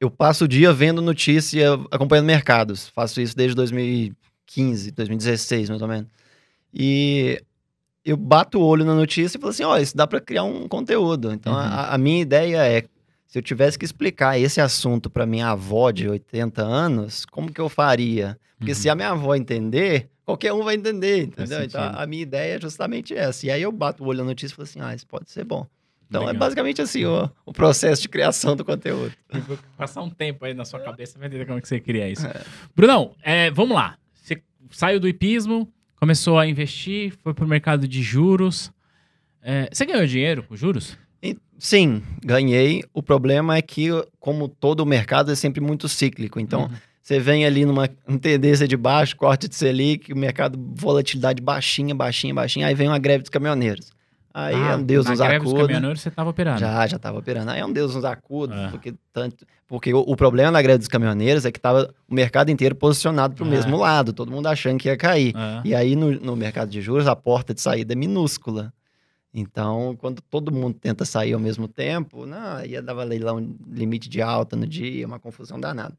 [0.01, 2.89] eu passo o dia vendo notícia, acompanhando mercados.
[2.89, 6.09] Faço isso desde 2015, 2016, mais ou menos.
[6.73, 7.41] E
[8.05, 10.69] eu bato o olho na notícia e falo assim, ó, isso dá para criar um
[10.69, 11.33] conteúdo.
[11.33, 11.59] Então, Uhum.
[11.59, 12.85] a, a minha ideia é,
[13.37, 17.61] se eu tivesse que explicar esse assunto para minha avó de 80 anos, como que
[17.61, 18.39] eu faria?
[18.59, 18.79] Porque Uhum.
[18.79, 21.63] se a minha avó entender, qualquer um vai entender, entendeu?
[21.63, 23.45] Então, a, minha ideia é justamente essa.
[23.47, 25.45] E aí eu bato o olho na notícia e falo assim, ah, isso pode ser
[25.45, 25.67] bom.
[26.09, 26.41] Então, é Legal.
[26.41, 29.13] basicamente assim o, o processo de criação do conteúdo.
[29.77, 32.27] Passar um tempo aí na sua cabeça vai entender como que você cria isso.
[32.27, 32.41] É.
[32.75, 33.99] Brunão, é, vamos lá.
[34.15, 38.73] Você saiu do hipismo, começou a investir, foi pro mercado de juros.
[39.43, 40.97] É, você ganhou dinheiro com juros?
[41.59, 42.83] Sim, ganhei.
[42.93, 43.89] O problema é que,
[44.21, 46.39] como todo o mercado, é sempre muito cíclico.
[46.39, 46.71] Então, Uhum.
[47.03, 51.95] você vem ali numa uma tendência de baixo, corte de Selic, o mercado, volatilidade baixinha,
[51.95, 52.67] baixinha, baixinha.
[52.67, 53.91] Aí vem uma greve dos caminhoneiros.
[54.35, 55.63] Aí é um Deus Ah, na nos greve dos acuda.
[55.67, 56.59] caminhoneiros você tava operando.
[56.61, 57.51] Já, já tava operando.
[57.53, 58.69] Aí é um Deus nos acuda, É.
[58.69, 59.47] porque tanto.
[59.67, 63.35] Porque o, o problema na greve dos caminhoneiros é que tava o mercado inteiro posicionado
[63.35, 63.49] pro É.
[63.49, 65.35] mesmo lado, todo mundo achando que ia cair.
[65.35, 65.61] É.
[65.65, 68.75] E aí, no, no mercado de juros, a porta de saída é minúscula.
[69.39, 74.23] Então, quando todo mundo tenta sair ao mesmo tempo, não, ia dar leilão limite de
[74.23, 75.95] alta no dia, uma confusão danada.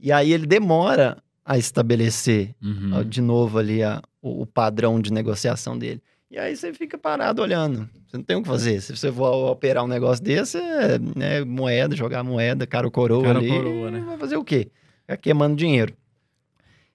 [0.00, 3.04] E aí ele demora a estabelecer Uhum.
[3.04, 6.00] de novo ali a- o, o padrão de negociação dele.
[6.30, 7.88] E aí você fica parado olhando.
[8.06, 8.80] Você não tem o que fazer.
[8.80, 13.38] Se você for operar um negócio desse, é né, moeda, jogar moeda, cara coroa Cara
[13.38, 13.48] ali.
[13.48, 14.00] coroa, né?
[14.06, 14.70] Vai fazer o quê?
[15.02, 15.94] Ficar queimando dinheiro.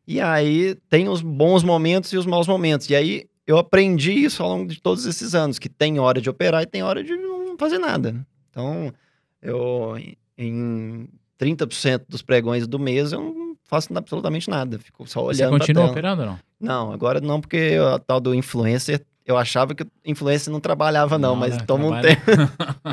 [0.07, 2.89] E aí tem os bons momentos e os maus momentos.
[2.89, 6.29] E aí eu aprendi isso ao longo de todos esses anos, que tem hora de
[6.29, 8.25] operar e tem hora de não fazer nada.
[8.49, 8.93] Então,
[9.41, 9.95] eu
[10.37, 11.07] em
[11.39, 14.79] 30% dos pregões do mês eu não faço absolutamente nada.
[14.79, 16.39] Fico só olhando Você continua operando ou não?
[16.59, 21.17] Não, agora não, porque a tal do influencer, eu achava que o influencer não trabalhava,
[21.17, 21.63] não, Não, mas né?
[21.65, 22.15] toma um Trabalha.
[22.15, 22.31] tempo.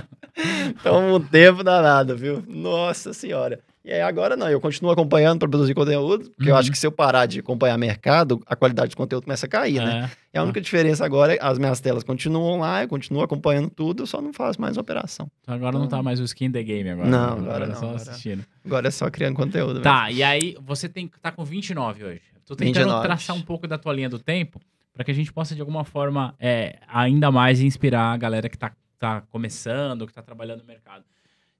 [0.82, 2.42] toma um tempo danado, viu?
[2.46, 3.60] Nossa senhora.
[3.82, 6.60] E aí agora não, eu continuo acompanhando para produzir conteúdo, porque eu Uhum.
[6.60, 9.80] acho que se eu parar de acompanhar mercado, a qualidade de conteúdo começa a cair,
[9.82, 10.10] né?
[10.12, 10.16] É.
[10.34, 14.02] E a única diferença agora é as minhas telas continuam lá, eu continuo acompanhando tudo,
[14.02, 15.30] eu só não faço mais operação.
[15.40, 17.08] Então agora não tá mais o skin the game agora.
[17.08, 17.48] Não, né?
[17.48, 18.44] agora é não, só agora- assistindo.
[18.64, 19.80] Agora é só criando conteúdo.
[19.80, 22.20] Tá, e aí você tem, tá com 29 hoje.
[22.46, 23.06] Tô tentando 29.
[23.06, 24.60] traçar um pouco da tua linha do tempo
[25.00, 28.58] para que a gente possa, de alguma forma, é, ainda mais inspirar a galera que
[28.58, 31.02] tá, tá começando, que tá trabalhando no mercado.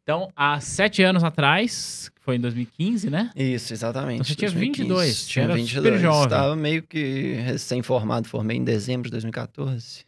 [0.03, 3.31] Então, há sete anos atrás, que foi em 2015, né?
[3.35, 4.17] Isso, exatamente.
[4.17, 5.85] Então você tinha 2015, 22, você tinha era 22.
[5.87, 6.25] super jovem.
[6.25, 10.05] Estava meio que recém-formado, formei em dezembro de 2014.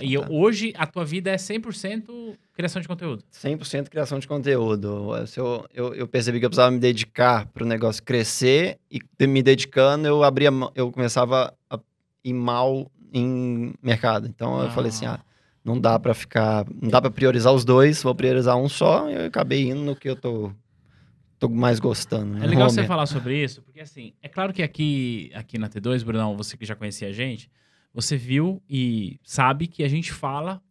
[0.00, 0.26] E Tá.
[0.28, 3.22] hoje a tua vida é 100% criação de conteúdo.
[3.32, 5.12] 100% criação de conteúdo.
[5.36, 9.40] Eu, eu, eu percebi que eu precisava me dedicar para o negócio crescer e me
[9.40, 11.78] dedicando, eu abria, eu começava a
[12.24, 14.26] ir mal em mercado.
[14.26, 15.20] Então eu falei assim, ah,
[15.64, 19.08] não dá para ficar, não dá para priorizar os dois, vou priorizar um só.
[19.08, 20.52] E eu acabei indo no que eu tô,
[21.38, 22.38] tô mais gostando.
[22.38, 25.68] É no legal você falar sobre isso, porque assim, é claro que aqui, aqui na
[25.68, 27.50] T2, Brunão, você que já conhecia a gente,
[27.92, 30.62] você viu e sabe que a gente fala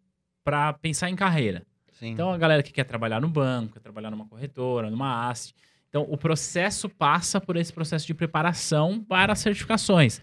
[0.44, 1.64] para pensar em carreira.
[1.92, 2.10] Sim.
[2.10, 5.54] Então, a galera que quer trabalhar no banco, quer trabalhar numa corretora, numa AST.
[5.88, 10.20] Então, o processo passa por esse processo de preparação para as certificações.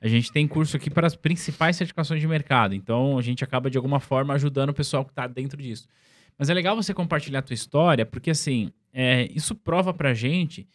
[0.00, 2.74] A gente tem curso aqui para as principais certificações de mercado.
[2.74, 5.88] Então, a gente acaba, de alguma forma, ajudando o pessoal que está dentro disso.
[6.38, 10.68] Mas é legal você compartilhar a tua história, porque, assim, é, isso prova para gente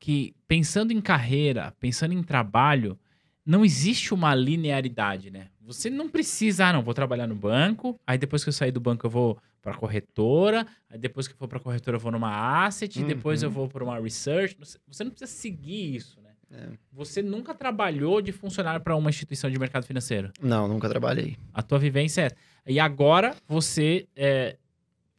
[0.00, 2.98] que, pensando em carreira, pensando em trabalho,
[3.44, 5.48] não existe uma linearidade, né?
[5.60, 8.80] Você não precisa, ah, não, vou trabalhar no banco, aí depois que eu sair do
[8.80, 12.64] banco eu vou para corretora, aí depois que eu for para corretora eu vou numa
[12.64, 13.06] asset, Uhum.
[13.06, 14.56] depois eu vou para uma research.
[14.58, 16.20] Você- não precisa seguir isso?
[16.52, 16.68] É.
[16.92, 20.30] Você nunca trabalhou de funcionário para uma instituição de mercado financeiro.
[20.40, 21.36] Não, nunca trabalhei.
[21.52, 22.36] A tua vivência é essa.
[22.66, 24.56] E agora você é,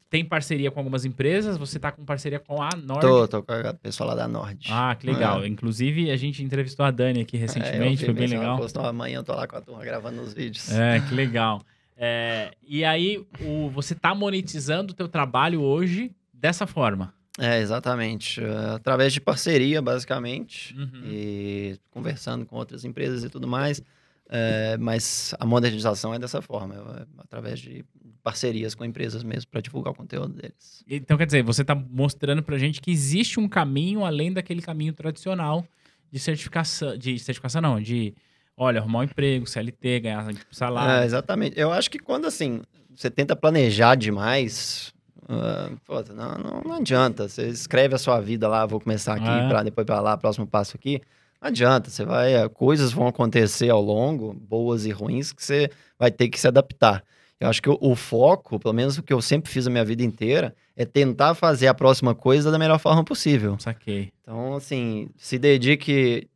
[0.10, 3.02] tem parceria com algumas empresas, você tá com parceria com a Nord.
[3.02, 4.68] Tô, tô com a pessoa lá da Nord.
[4.70, 5.44] Ah, que legal.
[5.44, 5.48] É.
[5.48, 8.58] Inclusive, a gente entrevistou a Dani aqui É, recentemente, vi foi bem legal.
[8.58, 10.72] Postou amanhã, eu tô lá com a turma gravando os vídeos.
[10.72, 11.64] É, que legal.
[11.98, 17.12] É, e aí, o, você tá monetizando o teu trabalho hoje dessa forma.
[17.40, 18.44] É, exatamente.
[18.44, 20.76] É, através de parceria, basicamente.
[20.78, 21.02] Uhum.
[21.06, 23.82] E conversando com outras empresas e tudo mais.
[24.30, 27.84] É, mas a monetização é dessa forma, é através de
[28.24, 30.84] parcerias com empresas mesmo para divulgar o conteúdo deles.
[30.90, 34.94] Então, quer dizer, você tá mostrando pra gente que existe um caminho além daquele caminho
[34.94, 35.68] tradicional
[36.10, 38.14] de certificação, de certificação não, de,
[38.56, 41.06] olha, arrumar um emprego, CLT, ganhar É, salário.
[41.06, 41.60] exatamente.
[41.60, 42.62] Eu acho que quando assim
[42.96, 44.93] você tenta planejar demais,
[45.30, 47.28] ah, pô, não, não, não adianta.
[47.28, 49.48] Você escreve a sua vida lá, vou começar aqui, É.
[49.48, 51.02] para depois para lá, próximo passo aqui.
[51.42, 55.70] Não adianta, você vai, eh, coisas vão acontecer ao longo, boas e ruins, que você
[56.00, 57.04] vai ter que se adaptar.
[57.40, 59.84] Eu acho que o, o foco, pelo menos o que eu sempre fiz a minha
[59.84, 63.58] vida inteira, é tentar fazer a próxima coisa da melhor forma possível.
[63.60, 64.12] Saquei.
[64.22, 66.30] Então, assim, se dedique.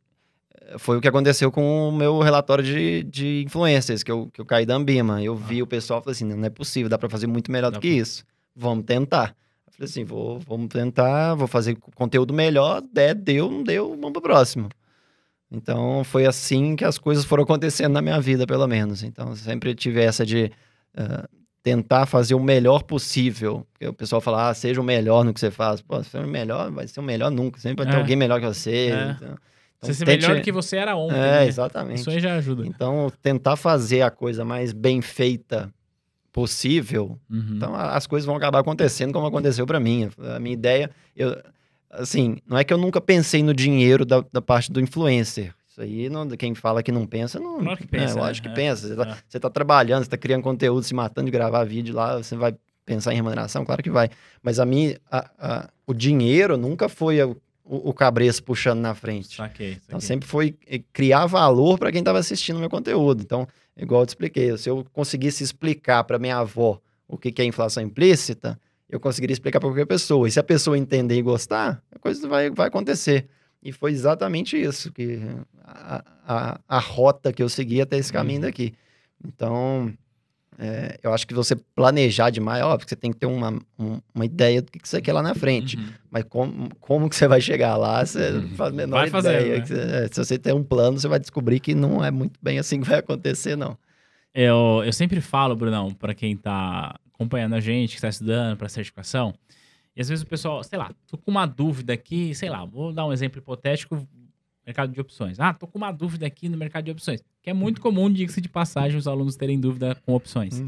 [0.60, 4.38] eh, Foi o que aconteceu com o meu relatório de, de influencers, que eu, que
[4.40, 5.22] eu caí da Ambima.
[5.22, 7.70] Eu vi o pessoal e falei assim: não é possível, dá pra fazer muito melhor
[7.70, 8.24] Dá do que pra- isso.
[8.58, 9.36] Vamos tentar.
[9.66, 12.82] Eu falei assim: vou, vamos tentar, vou fazer conteúdo melhor.
[12.92, 14.68] Der, deu, não deu, vamos pro próximo.
[15.50, 19.02] Então, foi assim que as coisas foram acontecendo na minha vida, pelo menos.
[19.02, 20.52] Então, sempre tive essa de
[20.94, 21.26] ah,
[21.62, 23.66] tentar fazer o melhor possível.
[23.72, 25.80] Porque o pessoal fala, ah, seja o melhor no que você faz.
[25.80, 27.58] Pô, ser o melhor, vai ser o melhor nunca.
[27.60, 28.00] Sempre vai ter É.
[28.00, 28.90] alguém melhor que você.
[28.92, 29.16] É.
[29.16, 29.36] Então,
[29.80, 31.14] Você ser tente- melhor do que você era ontem.
[31.16, 31.46] É, né?
[31.46, 32.00] exatamente.
[32.00, 32.66] Isso aí já ajuda.
[32.66, 35.72] Então, tentar fazer a coisa mais bem feita
[36.32, 37.18] possível.
[37.30, 37.54] Uhum.
[37.56, 40.10] Então, a- as coisas vão acabar acontecendo como aconteceu pra mim.
[40.34, 41.36] A minha ideia, eu,
[41.90, 45.54] assim, não é que eu nunca pensei no dinheiro da, da parte do influencer.
[45.68, 47.60] Isso aí, não, quem fala que não pensa, não.
[47.60, 48.22] Claro que pensa, É, né?
[48.22, 48.50] lógico É.
[48.50, 48.88] que pensa.
[48.88, 49.38] Você tá, É.
[49.38, 53.12] tá trabalhando, você tá criando conteúdo, se matando de gravar vídeo lá, você vai pensar
[53.12, 53.64] em remuneração?
[53.64, 54.08] Claro que vai.
[54.42, 58.94] Mas a mim, a- a- o dinheiro nunca foi o, o, o cabreço puxando na
[58.94, 59.36] frente.
[59.36, 59.82] Saquei, saquei.
[59.86, 63.22] Então, sempre foi eh, criar valor para quem estava assistindo o meu conteúdo.
[63.22, 63.46] Então,
[63.78, 67.44] igual eu te expliquei, se eu conseguisse explicar para minha avó o que, que é
[67.44, 70.26] inflação implícita, eu conseguiria explicar para qualquer pessoa.
[70.28, 73.28] E se a pessoa entender e gostar, a coisa vai, vai acontecer.
[73.62, 75.20] E foi exatamente isso, que
[75.64, 78.46] a, a, a rota que eu segui até esse caminho Uhum.
[78.46, 78.74] daqui.
[79.26, 79.92] Então,
[80.58, 84.00] é, eu acho que você planejar demais, óbvio que você tem que ter uma, um-
[84.12, 85.76] uma ideia do que, que você quer lá na frente.
[85.76, 85.88] Uhum.
[86.10, 88.48] Mas como, como que você vai chegar lá, você Uhum.
[88.56, 89.58] faz a menor Vai fazendo, ideia.
[89.60, 89.64] né?
[89.64, 92.58] você- é, se você tem um plano, você vai descobrir que não é muito bem
[92.58, 93.78] assim que vai acontecer, não.
[94.34, 98.68] Eu, eu sempre falo, Brunão, pra quem tá acompanhando a gente, que tá estudando pra
[98.68, 99.34] certificação,
[99.96, 102.92] e às vezes o pessoal, sei lá, tô com uma dúvida aqui, sei lá, vou
[102.92, 104.06] dar um exemplo hipotético,
[104.64, 105.40] mercado de opções.
[105.40, 108.42] Ah, tô com uma dúvida aqui no mercado de opções, que é muito comum, diga-se
[108.42, 110.62] de passagem, os alunos terem dúvida com opções.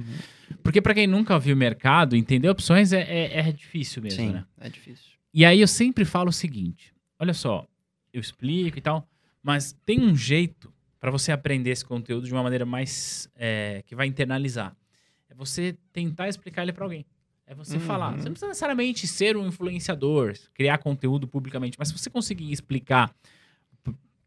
[0.62, 4.32] Porque pra quem nunca viu o mercado, entender opções é, é, é difícil mesmo, Sim,
[4.32, 4.44] né?
[4.58, 5.04] é difícil.
[5.32, 7.66] E aí eu sempre falo o seguinte: olha só,
[8.12, 9.06] eu explico e tal,
[9.42, 13.94] mas tem um jeito para você aprender esse conteúdo de uma maneira mais é, que
[13.94, 14.74] vai internalizar.
[15.28, 17.04] É você tentar explicar ele para alguém.
[17.46, 17.80] É você Uhum.
[17.80, 18.12] falar.
[18.12, 23.14] Você não precisa necessariamente ser um influenciador, criar conteúdo publicamente, mas se você conseguir explicar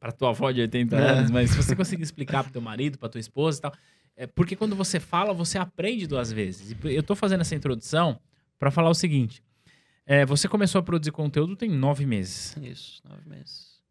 [0.04, 1.10] para tua avó de 80 É.
[1.12, 3.74] anos, mas se você conseguir explicar para teu marido, para tua esposa e tal,
[4.18, 6.72] é porque quando você fala, você aprende duas vezes.
[6.72, 8.20] E eu tô fazendo essa introdução
[8.60, 9.42] para falar o seguinte:
[10.06, 12.54] é, você começou a produzir conteúdo tem nove meses.
[12.62, 13.82] Isso, nove meses.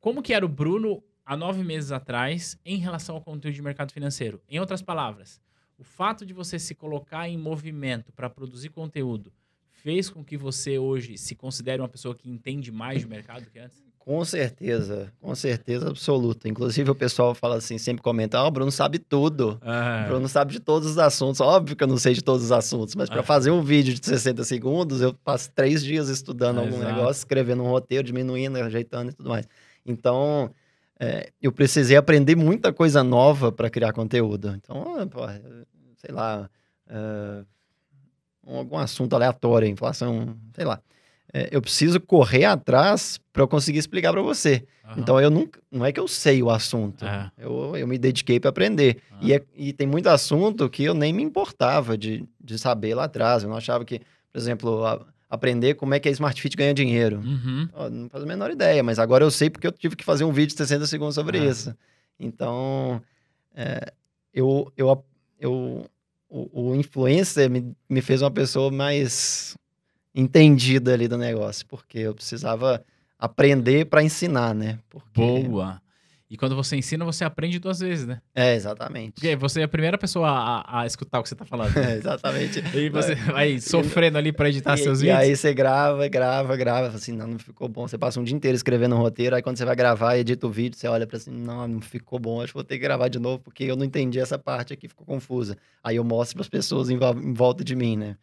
[0.00, 3.92] Como que era o Bruno há nove meses atrás em relação ao conteúdo de mercado
[3.92, 4.42] financeiro?
[4.46, 5.40] Em outras palavras,
[5.78, 9.30] O fato de você se colocar em movimento para produzir conteúdo
[9.70, 13.58] fez com que você hoje se considere uma pessoa que entende mais de mercado que
[13.58, 13.85] antes?
[14.06, 16.48] Com certeza, com certeza absoluta.
[16.48, 19.58] Inclusive o pessoal fala assim, sempre comenta, ah, o Bruno sabe tudo.
[19.60, 21.40] Ah, O Bruno sabe de todos os assuntos.
[21.40, 23.24] Óbvio que eu não sei de todos os assuntos, mas para Ah.
[23.24, 26.84] fazer um vídeo de 60 segundos, eu passo três dias estudando algum Exato.
[26.94, 29.48] negócio, escrevendo um roteiro, diminuindo, ajeitando e tudo mais.
[29.84, 30.52] Então,
[31.00, 34.54] é, eu precisei aprender muita coisa nova para criar conteúdo.
[34.56, 35.22] Então, ah, pô,
[35.96, 36.48] sei lá,
[36.88, 37.42] ah,
[38.46, 40.80] um- algum assunto aleatório, inflação, sei lá.
[41.38, 44.64] É, eu preciso correr atrás para eu conseguir explicar para você.
[44.84, 44.94] aham.
[45.00, 47.04] Então, eu nunca, não é que eu sei o assunto.
[47.04, 47.30] É.
[47.36, 48.98] Eu, eu me dediquei para aprender.
[49.12, 49.18] Ah.
[49.20, 53.04] E, é- e tem muito assunto que eu nem me importava de, de saber lá
[53.04, 53.42] atrás.
[53.42, 53.98] Eu não achava que,
[54.32, 57.18] por exemplo, a- aprender como é que a Smart Fit ganha dinheiro.
[57.18, 57.68] Uhum.
[57.90, 60.32] Não faz a menor ideia, mas agora eu sei porque eu tive que fazer um
[60.32, 61.44] vídeo de 60 segundos sobre Ah.
[61.44, 61.74] isso.
[62.18, 63.02] Então,
[63.54, 63.92] é,
[64.32, 65.04] eu, eu,
[65.38, 65.84] eu,
[66.30, 69.54] o, o influencer me, me fez uma pessoa mais
[70.16, 72.82] entendida ali do negócio, porque eu precisava
[73.18, 74.78] aprender para ensinar, né?
[74.88, 75.80] Porque, Boa.
[76.28, 78.20] E quando você ensina, você aprende duas vezes, né?
[78.34, 79.12] É, exatamente.
[79.12, 81.76] Porque você é a primeira pessoa a, a escutar o que você tá falando.
[81.76, 82.60] É, exatamente.
[82.74, 85.20] E você vai sofrendo ali pra editar e, seus e vídeos.
[85.20, 87.86] aí você grava, grava, grava, assim, não, não ficou bom.
[87.86, 90.50] Você passa um dia inteiro escrevendo um roteiro, aí quando você vai gravar, edita o
[90.50, 93.06] vídeo, você olha pra assim, não, não ficou bom, acho que vou ter que gravar
[93.06, 95.56] de novo, porque eu não entendi essa parte aqui, ficou confusa.
[95.82, 98.16] Aí eu mostro pras pessoas em, em volta de mim, né?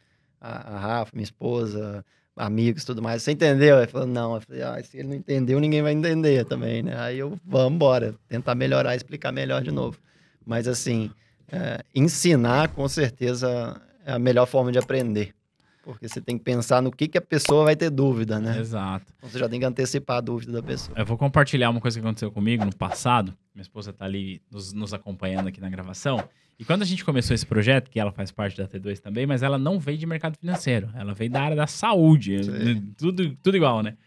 [0.44, 3.24] A, a Rafa, minha esposa, amigos, tudo mais.
[3.24, 3.78] Você entendeu?
[3.78, 4.36] Aí falou, não.
[4.36, 7.00] Eu falei, ah, se ele não entendeu, ninguém vai entender também, né?
[7.00, 9.98] Aí eu, vamos embora, tentar melhorar, explicar melhor de novo.
[10.46, 11.10] Mas assim,
[11.52, 15.34] é, ensinar com certeza é a melhor forma de aprender.
[15.84, 18.58] Porque você tem que pensar no que, que a pessoa vai ter dúvida, né?
[18.58, 19.06] Exato.
[19.18, 20.98] Então você já tem que antecipar a dúvida da pessoa.
[20.98, 23.36] Eu vou compartilhar uma coisa que aconteceu comigo no passado.
[23.54, 26.24] Minha esposa tá ali nos, nos acompanhando aqui na gravação.
[26.58, 29.44] E quando a gente começou esse projeto, que ela faz parte da T2 também, mas
[29.44, 30.90] ela não veio de mercado financeiro.
[30.96, 32.46] Ela veio da área da saúde.
[32.46, 32.94] Sim.
[32.98, 33.98] Tudo, tudo igual, né?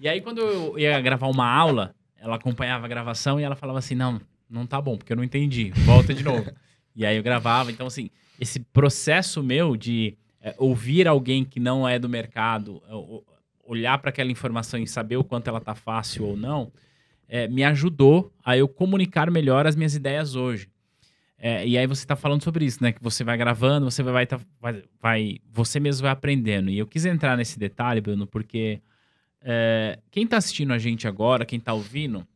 [0.00, 3.78] E aí, quando eu ia gravar uma aula, ela acompanhava a gravação e ela falava
[3.78, 5.70] assim: não, não tá bom, porque eu não entendi.
[5.84, 6.50] Volta de novo.
[6.96, 7.70] e aí eu gravava.
[7.70, 13.34] Então, assim, esse processo meu de é, ouvir alguém que não é do mercado, é,
[13.66, 16.70] olhar para aquela informação e saber o quanto ela tá fácil ou não,
[17.26, 20.68] é, me ajudou a eu comunicar melhor as minhas ideias hoje.
[21.38, 22.92] É, e aí você tá falando sobre isso, né?
[22.92, 26.70] Que você vai gravando, você vai, tá- vai, vai- você mesmo vai aprendendo.
[26.70, 28.80] E eu quis entrar nesse detalhe, Bruno, porque
[29.42, 32.26] é, quem tá assistindo a gente agora, quem tá ouvindo,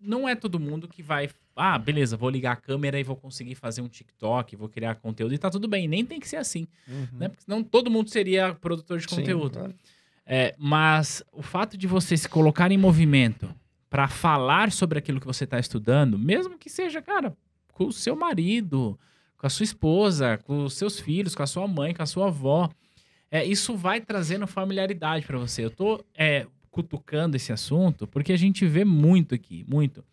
[0.00, 1.28] não é todo mundo que vai.
[1.56, 5.34] Ah, beleza, vou ligar a câmera e vou conseguir fazer um TikTok, vou criar conteúdo
[5.34, 5.88] e tá tudo bem.
[5.88, 6.68] Nem tem que ser assim,
[7.14, 7.28] né?
[7.28, 9.58] Porque senão todo mundo seria produtor de Sim, conteúdo.
[9.58, 9.74] claro.
[10.26, 13.48] É, mas o fato de você se colocar em movimento
[13.88, 17.34] para falar sobre aquilo que você está estudando, mesmo que seja, cara,
[17.72, 18.98] com o seu marido,
[19.38, 22.26] com a sua esposa, com os seus filhos, com a sua mãe, com a sua
[22.26, 22.68] avó,
[23.30, 25.64] é, isso vai trazendo familiaridade para você.
[25.64, 30.04] Eu tô é, cutucando esse assunto porque a gente vê muito aqui, muito.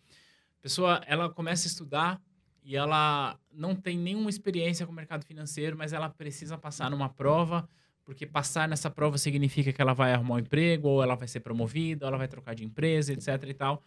[0.64, 2.22] A pessoa, ela começa a estudar
[2.62, 7.10] e ela não tem nenhuma experiência com o mercado financeiro, mas ela precisa passar numa
[7.10, 7.68] prova
[8.02, 11.40] porque passar nessa prova significa que ela vai arrumar um emprego, ou ela vai ser
[11.40, 13.82] promovida, ou ela vai trocar de empresa, etc e tal.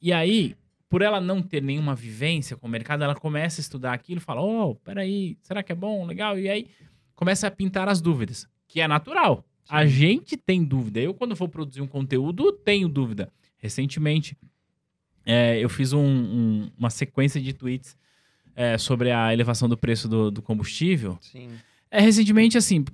[0.00, 0.54] E aí,
[0.88, 4.22] por ela não ter nenhuma vivência com o mercado, ela começa a estudar aquilo e
[4.22, 6.38] fala: Oh, peraí, será que é bom, legal?
[6.38, 6.68] E aí
[7.14, 9.44] começa a pintar as dúvidas, que é natural.
[9.68, 11.00] A gente tem dúvida.
[11.00, 13.32] Eu, quando vou produzir um conteúdo, tenho dúvida.
[13.58, 14.36] Recentemente,
[15.26, 17.96] é, eu fiz um- um- uma sequência de tweets
[18.54, 21.18] é, sobre a elevação do preço do- do combustível.
[21.20, 21.48] Sim.
[21.90, 22.84] É, recentemente, assim,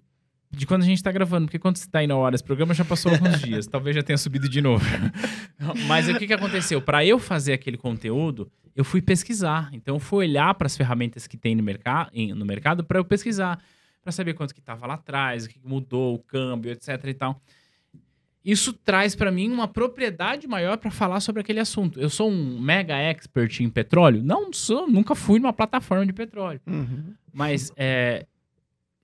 [0.51, 2.75] de quando a gente tá gravando, porque quando você tá indo a hora, esse programa
[2.75, 4.85] já passou alguns dias, talvez já tenha subido de novo.
[5.87, 6.81] Mas o que, que aconteceu?
[6.83, 9.71] Para eu fazer aquele conteúdo, eu fui pesquisar.
[9.73, 12.99] Então, eu fui olhar para as ferramentas que tem no, merca em- no mercado para
[12.99, 13.63] eu pesquisar,
[14.03, 17.15] para saber quanto que tava lá atrás, o que que mudou, o câmbio, etc e
[17.15, 17.41] tal.
[18.45, 22.01] Isso traz para mim uma propriedade maior para falar sobre aquele assunto.
[22.01, 24.23] Eu sou um mega expert em petróleo?
[24.23, 26.61] Não sou, nunca fui numa plataforma de petróleo.
[26.67, 27.15] Uhum.
[27.33, 28.27] Mas é,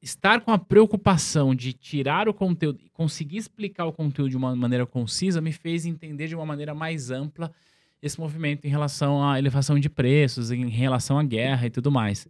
[0.02, 4.54] estar com a preocupação de tirar o conteúdo e conseguir explicar o conteúdo de uma
[4.56, 7.52] maneira concisa me fez entender de uma maneira mais ampla
[8.00, 12.26] esse movimento em relação à elevação de preços, em relação à guerra e tudo mais.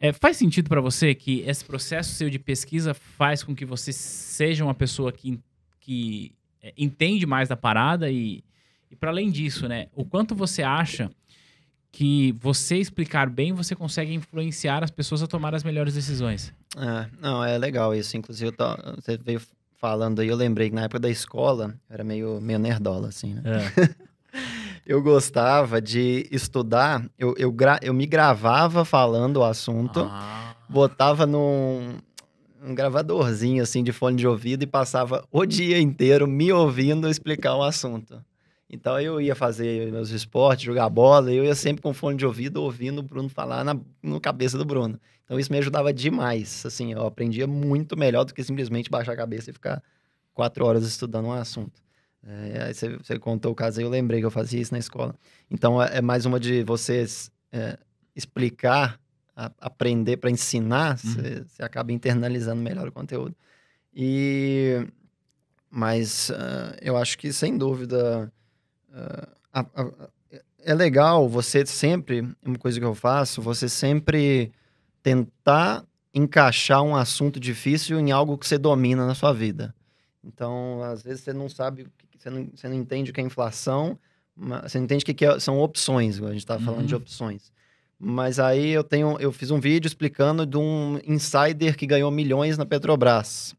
[0.00, 3.92] É, faz sentido para você que esse processo seu de pesquisa faz com que você
[3.92, 5.38] seja uma pessoa que,
[5.82, 8.42] que é, entende mais da parada e,
[8.90, 11.10] e para além disso, né, o quanto você acha
[11.90, 16.50] que você explicar bem, você consegue influenciar as pessoas a tomar as melhores decisões.
[16.74, 18.16] É, não, é legal isso.
[18.16, 19.42] Inclusive, eu tô- você veio
[19.76, 23.34] falando aí, eu lembrei que na época da escola, eu era meio, meio nerdola, assim,
[23.34, 23.42] né?
[24.86, 30.54] eu gostava de estudar, eu, eu, gra, eu me gravava falando o assunto, Ah.
[30.68, 31.98] botava num
[32.62, 37.56] um gravadorzinho assim de fone de ouvido e passava o dia inteiro me ouvindo explicar
[37.56, 38.24] um assunto.
[38.70, 42.62] Então eu ia fazer meus esportes, jogar bola, eu ia sempre com fone de ouvido
[42.62, 44.98] ouvindo o Bruno falar na no cabeça do Bruno.
[45.24, 46.64] Então isso me ajudava demais.
[46.64, 49.82] Assim, eu aprendia muito melhor do que simplesmente baixar a cabeça e ficar
[50.32, 51.82] quatro horas estudando um assunto.
[52.24, 54.78] É, aí você, você contou o caso aí, eu lembrei que eu fazia isso na
[54.78, 55.14] escola.
[55.50, 57.76] Então é, é mais uma de vocês é,
[58.14, 58.98] explicar,
[59.36, 63.34] a- aprender para ensinar, você, você acaba internalizando melhor o conteúdo.
[63.94, 64.86] E
[65.70, 68.32] mas ah, eu acho que sem dúvida
[68.92, 70.08] ah, a- a-
[70.64, 74.52] é legal você sempre, uma coisa que eu faço, você sempre
[75.02, 79.74] tentar encaixar um assunto difícil em algo que você domina na sua vida.
[80.22, 83.98] Então, às vezes você não sabe, você não, você não entende o que é inflação,
[84.62, 87.00] você não entende o que que é- são opções, a gente estava falando de Uhum.
[87.00, 87.50] opções.
[88.04, 92.58] Mas aí eu tenho, eu fiz um vídeo explicando de um insider que ganhou milhões
[92.58, 93.54] na Petrobras.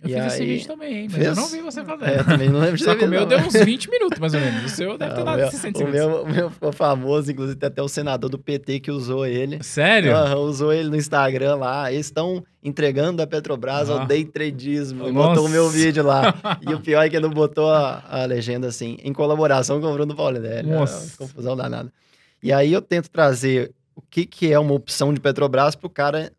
[0.00, 1.26] Eu E fiz esse aí- vídeo também, mas Fez?
[1.26, 2.04] eu não vi você fazer.
[2.04, 4.18] É, eu também não lembro de Só ter que o meu deu uns 20 minutos,
[4.20, 4.64] mais ou menos.
[4.64, 6.00] O seu deve ter Não, dado o meu- 60 o segundos.
[6.00, 9.60] meu, o meu ficou famoso, inclusive tem até o senador do PT que usou ele.
[9.64, 10.14] Sério?
[10.14, 11.90] Aham, usou ele no Instagram lá.
[11.90, 13.94] Eles estão entregando a Petrobras Ah.
[14.02, 15.08] ao day tradismo.
[15.08, 15.28] E Nossa.
[15.30, 16.32] botou o meu vídeo lá.
[16.62, 19.88] e o pior é que ele não botou a, a legenda assim, em colaboração com
[19.88, 20.68] o Bruno Paulinelli.
[20.70, 21.14] Nossa.
[21.14, 21.90] É, confusão danada.
[22.40, 26.32] E aí eu tento trazer o que, que é uma opção de Petrobras pro cara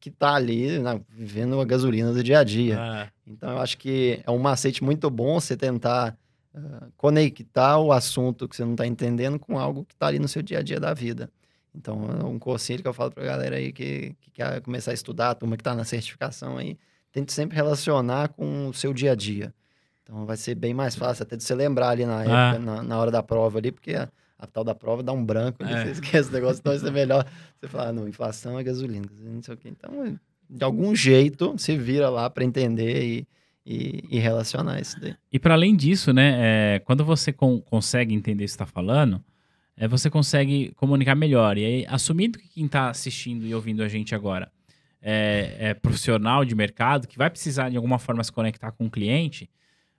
[0.00, 2.78] que tá ali, né, vivendo a gasolina do dia a dia.
[2.80, 6.16] Ah, Então, eu acho que é um macete muito bom você tentar
[6.54, 10.28] ah, conectar o assunto que você não está entendendo com algo que está ali no
[10.28, 11.30] seu dia a dia da vida.
[11.74, 14.92] Então, é um conselho que eu falo para a galera aí que, que quer começar
[14.92, 16.78] a estudar, a turma que está na certificação aí,
[17.12, 19.52] tente sempre relacionar com o seu dia a dia.
[20.02, 22.58] Então, vai ser bem mais fácil até de você lembrar ali na época, Ah.
[22.58, 24.08] na, na hora da prova ali, porque a,
[24.38, 25.84] a tal da prova dá um branco, É.
[25.84, 27.26] você esquece o negócio, então isso é melhor
[27.60, 29.68] você falar, ah, não, inflação é gasolina, gasolina, não sei o quê.
[29.68, 30.18] Então,
[30.50, 33.26] de algum jeito, se vira lá para entender e,
[33.66, 35.14] e, e relacionar isso daí.
[35.32, 39.22] E para além disso, né, é, quando você con- consegue entender o que está falando,
[39.76, 41.56] é, você consegue comunicar melhor.
[41.58, 44.50] E aí, assumindo que quem está assistindo e ouvindo a gente agora
[45.02, 48.90] é, é profissional de mercado, que vai precisar de alguma forma se conectar com o
[48.90, 49.48] cliente,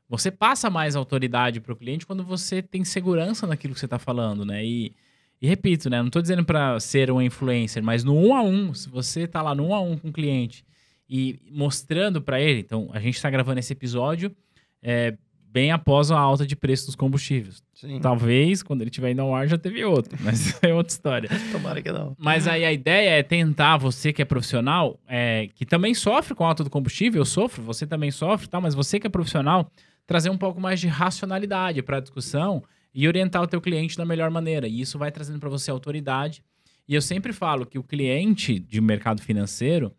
[0.08, 4.00] você passa mais autoridade para o cliente quando você tem segurança naquilo que você está
[4.00, 4.64] falando, né?
[4.64, 4.94] E,
[5.42, 6.00] e repito, né?
[6.00, 9.42] Não estou dizendo para ser um influencer, mas no um a um, se você está
[9.42, 10.64] lá no um a um com o cliente
[11.10, 14.36] e mostrando para ele, então a gente está gravando esse episódio
[14.82, 15.16] é,
[15.56, 17.64] bem após a alta de preço dos combustíveis.
[17.74, 18.00] Sim.
[18.02, 21.30] Talvez quando ele estiver indo ao ar já teve outro, mas é outra história.
[21.52, 22.14] Tomara que não.
[22.20, 26.44] Mas aí a ideia é tentar, você que é profissional, é, que também sofre com
[26.44, 28.60] a alta do combustível, eu sofro, você também sofre, tá?
[28.60, 29.72] mas você que é profissional,
[30.06, 34.06] trazer um pouco mais de racionalidade para a discussão e orientar o teu cliente da
[34.06, 34.68] melhor maneira.
[34.68, 36.44] E isso vai trazendo para você autoridade.
[36.88, 39.94] E eu sempre falo que o cliente de mercado financeiro,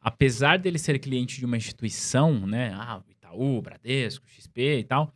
[0.00, 2.72] apesar dele ser cliente de uma instituição, né?
[2.74, 5.12] Ah, Itaú, Bradesco, XP e tal,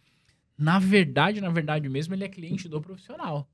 [0.59, 3.49] na verdade, na verdade mesmo, ele é cliente do profissional.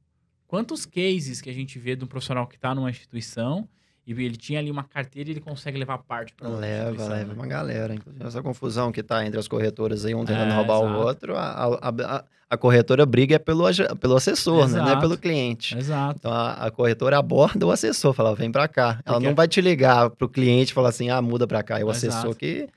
[0.46, 3.68] Quantos cases que a gente vê de um profissional que está numa instituição
[4.06, 7.32] e ele tinha ali uma carteira e ele consegue levar parte para Leva, leva né?
[7.34, 7.94] uma galera.
[7.94, 11.00] Inclusive, essa confusão que tá entre as corretoras aí, um tentando É, roubar o exato.
[11.06, 11.42] outro, a,
[11.80, 13.64] a, a- a corretora briga é pelo,
[13.98, 14.74] pelo assessor, né?
[14.76, 15.00] Não é Exato.
[15.00, 15.74] pelo cliente.
[15.78, 16.16] Exato.
[16.18, 19.00] Então a, a corretora aborda o assessor, fala, vem pra cá.
[19.06, 21.80] Ela Porque- não vai te ligar pro cliente e falar assim, ah, muda pra cá.
[21.80, 22.08] É o Exato.
[22.14, 22.68] assessor que,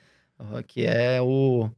[0.67, 1.69] que é o,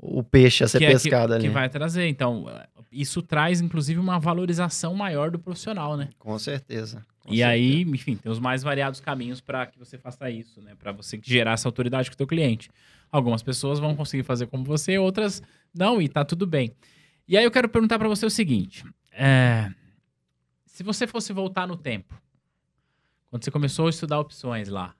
[0.00, 1.44] o peixe a ser que é que- pescado ali.
[1.46, 2.08] que vai trazer.
[2.08, 2.46] Então,
[2.90, 6.08] isso traz, inclusive, uma valorização maior do profissional, né?
[6.18, 7.04] Com certeza.
[7.24, 7.48] Com e certeza.
[7.48, 10.74] aí, enfim, tem os mais variados caminhos para que você faça isso, né?
[10.78, 12.70] Para você gerar essa autoridade com o teu cliente.
[13.10, 15.42] Algumas pessoas vão conseguir fazer como você, outras
[15.74, 16.72] não, e tá tudo bem.
[17.26, 19.70] E aí eu quero perguntar para você o seguinte: é,
[20.66, 22.14] se você fosse voltar no tempo,
[23.30, 24.94] quando você começou a estudar opções lá,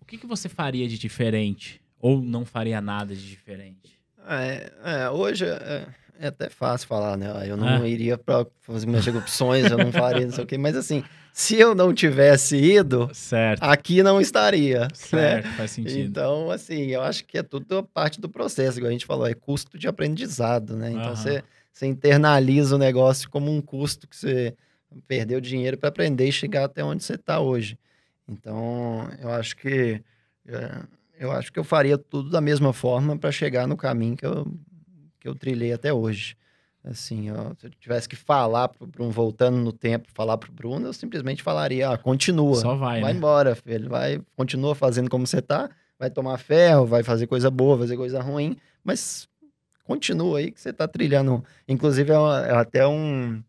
[0.00, 1.80] o que, que você faria de diferente?
[1.98, 4.00] Ou não faria nada de diferente?
[4.26, 5.86] É, é, hoje é,
[6.18, 7.26] é até fácil falar, né?
[7.48, 7.88] Eu não É.
[7.88, 10.56] iria para fazer com opções, eu não faria, não sei o quê.
[10.58, 14.80] Mas assim, se eu não tivesse ido, Certo, aqui não estaria.
[14.80, 14.88] Né?
[14.94, 15.98] certo, faz sentido.
[15.98, 19.34] Então, assim, eu acho que é tudo parte do processo, igual a gente falou, é
[19.34, 20.90] custo de aprendizado, né?
[20.90, 24.54] Então, você, você internaliza o negócio como um custo que você
[25.06, 27.78] perdeu dinheiro para aprender e chegar até onde você está hoje.
[28.28, 30.02] Então, eu acho que
[30.46, 30.82] é,
[31.18, 34.46] eu acho que eu faria tudo da mesma forma para chegar no caminho que eu,
[35.20, 36.34] que eu trilhei até hoje.
[36.82, 40.52] Assim, ó, se eu tivesse que falar para um voltando no tempo, falar para o
[40.52, 42.54] Bruno, eu simplesmente falaria, ah, continua.
[42.56, 43.18] Só vai, Vai né?
[43.18, 43.88] embora, filho.
[43.90, 45.68] Vai, continua fazendo como você tá.
[45.98, 49.28] Vai tomar ferro, vai fazer coisa boa, fazer coisa ruim, mas
[49.84, 51.44] continua aí que você tá trilhando.
[51.68, 53.42] Inclusive, é, uma- é até um.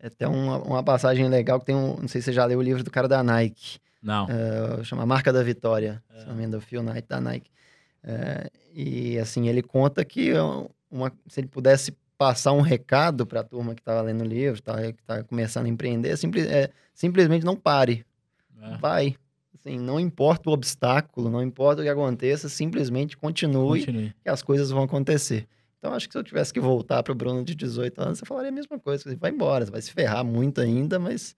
[0.00, 1.96] É até uma, uma passagem legal que tem um.
[2.00, 3.78] Não sei se você já leu o livro do cara da Nike.
[4.02, 4.26] Não.
[4.28, 6.02] É, chama Marca da Vitória.
[6.12, 6.20] É.
[6.22, 7.48] Se não me engano, Phil Knight da Nike.
[8.02, 10.42] É, e assim, ele conta que é
[10.90, 14.62] uma, se ele pudesse passar um recado para a turma que estava lendo o livro,
[14.62, 18.06] tá, que está começando a empreender, simples- é, simplesmente não pare.
[18.60, 18.76] É.
[18.76, 19.16] Vai.
[19.58, 24.14] Assim, não importa o obstáculo, não importa o que aconteça, simplesmente continue Continue.
[24.22, 25.48] que as coisas vão acontecer.
[25.78, 28.24] Então, acho que se eu tivesse que voltar para o Bruno de 18 anos, você
[28.24, 29.02] falaria a mesma coisa.
[29.02, 31.34] Você vai embora, você vai se ferrar muito ainda, mas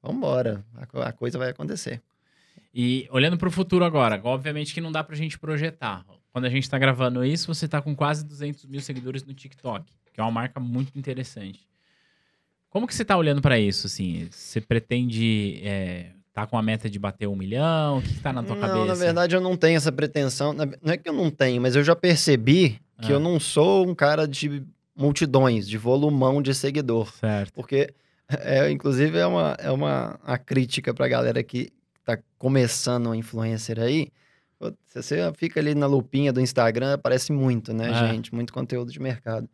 [0.00, 0.64] vamos embora.
[0.76, 2.00] A, a coisa vai acontecer.
[2.72, 6.04] E olhando para o futuro agora, obviamente que não dá pra gente projetar.
[6.32, 9.84] Quando a gente tá gravando isso, você tá com quase 200 mil seguidores no TikTok,
[10.18, 11.60] que é uma marca muito interessante.
[12.70, 14.26] Como que você tá olhando para isso, assim?
[14.32, 17.98] Você pretende é, tá com a meta de bater um milhão?
[17.98, 18.86] O que, que tá na tua não, cabeça?
[18.86, 20.52] na verdade, eu não tenho essa pretensão.
[20.52, 23.14] Não é que eu não tenho, mas eu já percebi que Ah.
[23.14, 24.64] eu não sou um cara de
[24.96, 27.12] multidões, de volumão de seguidor.
[27.14, 27.52] Certo.
[27.52, 27.94] Porque,
[28.28, 31.70] é, inclusive, é uma, é uma a crítica pra galera que
[32.04, 34.08] tá começando um influencer aí.
[34.92, 38.08] Você fica ali na lupinha do Instagram, aparece muito, né, É.
[38.12, 38.34] gente?
[38.34, 39.48] Muito conteúdo de mercado.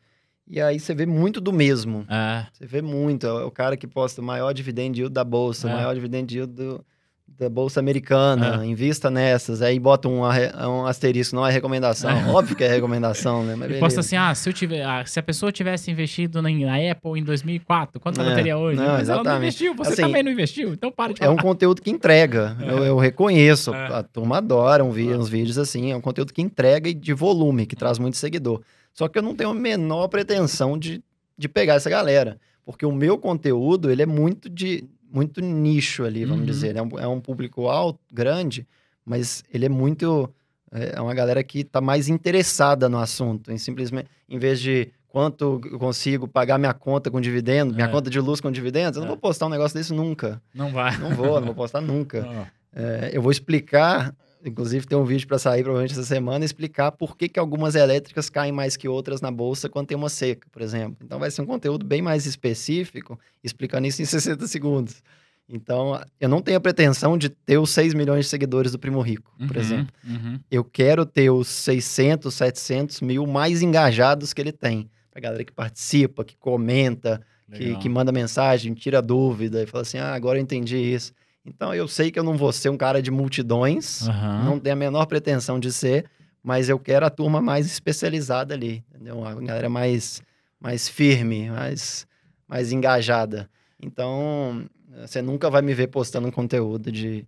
[0.48, 2.04] E aí você vê muito do mesmo.
[2.08, 3.26] É, Você vê muito.
[3.26, 5.74] É o cara que posta o maior dividend yield da bolsa, o É.
[5.74, 6.84] maior dividend yield do-
[7.26, 9.60] da bolsa americana, invista nessas.
[9.62, 12.10] Aí bota um, um asterisco, não é recomendação.
[12.32, 13.56] Óbvio que é recomendação, né?
[13.56, 16.48] Mas e posta assim, ah, se, eu tiver, ah, se a pessoa tivesse investido na,
[16.50, 18.76] na Apple em 2004, quanto ela É, teria hoje?
[18.78, 19.46] não, Mas ela não exatamente.
[19.64, 21.42] investiu, você Assim, também não investiu, então para de É um falar.
[21.42, 22.56] conteúdo que entrega.
[22.60, 22.70] É.
[22.70, 23.74] Eu, eu reconheço.
[23.74, 23.86] É.
[23.86, 25.16] A turma adora um É.
[25.16, 25.90] uns vídeos assim.
[25.90, 28.60] É um conteúdo que entrega e de volume, que traz muito seguidor.
[28.94, 31.02] Só que eu não tenho a menor pretensão de,
[31.36, 32.38] de pegar essa galera.
[32.64, 36.46] Porque o meu conteúdo, ele é muito de muito nicho ali, vamos Uhum.
[36.46, 36.74] dizer.
[36.76, 38.66] É um, é um público alto, grande,
[39.04, 40.32] mas ele é muito...
[40.72, 43.52] É uma galera que está mais interessada no assunto.
[43.52, 47.90] Em simplesmente, em vez de quanto eu consigo pagar minha conta com dividendo, minha É.
[47.90, 49.10] conta de luz com dividendos, eu não É.
[49.10, 50.42] vou postar um negócio desse nunca.
[50.52, 50.98] Não vai.
[50.98, 52.50] Não vou, não vou postar nunca.
[52.74, 54.12] É, eu vou explicar,
[54.44, 58.28] inclusive tem um vídeo para sair provavelmente essa semana, explicar por que, que algumas elétricas
[58.30, 60.96] caem mais que outras na bolsa quando tem uma seca, por exemplo.
[61.04, 65.02] Então vai ser um conteúdo bem mais específico, explicando isso em 60 segundos.
[65.46, 69.00] Então, eu não tenho a pretensão de ter os 6 milhões de seguidores do Primo
[69.02, 69.94] Rico, por Uhum, exemplo.
[70.02, 70.40] uhum.
[70.50, 74.88] Eu quero ter os 600, 700 mil mais engajados que ele tem.
[75.10, 77.20] Pra galera que participa, que comenta,
[77.52, 81.12] que, que manda mensagem, tira dúvida e fala assim: ah, agora eu entendi isso.
[81.44, 84.44] Então eu sei que eu não vou ser um cara de multidões, Aham.
[84.44, 86.06] não tenho a menor pretensão de ser,
[86.42, 89.24] mas eu quero a turma mais especializada ali, entendeu?
[89.24, 90.22] A galera mais,
[90.60, 92.06] mais firme, mais,
[92.48, 93.48] mais engajada.
[93.80, 94.64] Então
[95.00, 97.26] você nunca vai me ver postando um conteúdo de,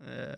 [0.00, 0.36] é,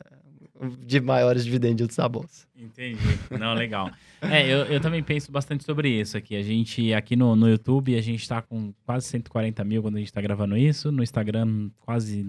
[0.81, 2.47] de maiores dividendos da bolsa.
[2.57, 2.99] Entendi.
[3.31, 3.91] Não, legal.
[4.21, 6.37] É, eu, eu também penso bastante sobre isso aqui.
[6.37, 9.99] A gente, aqui no, no YouTube, a gente tá com quase 140 mil quando a
[9.99, 10.93] gente tá gravando isso.
[10.93, 12.27] No Instagram, quase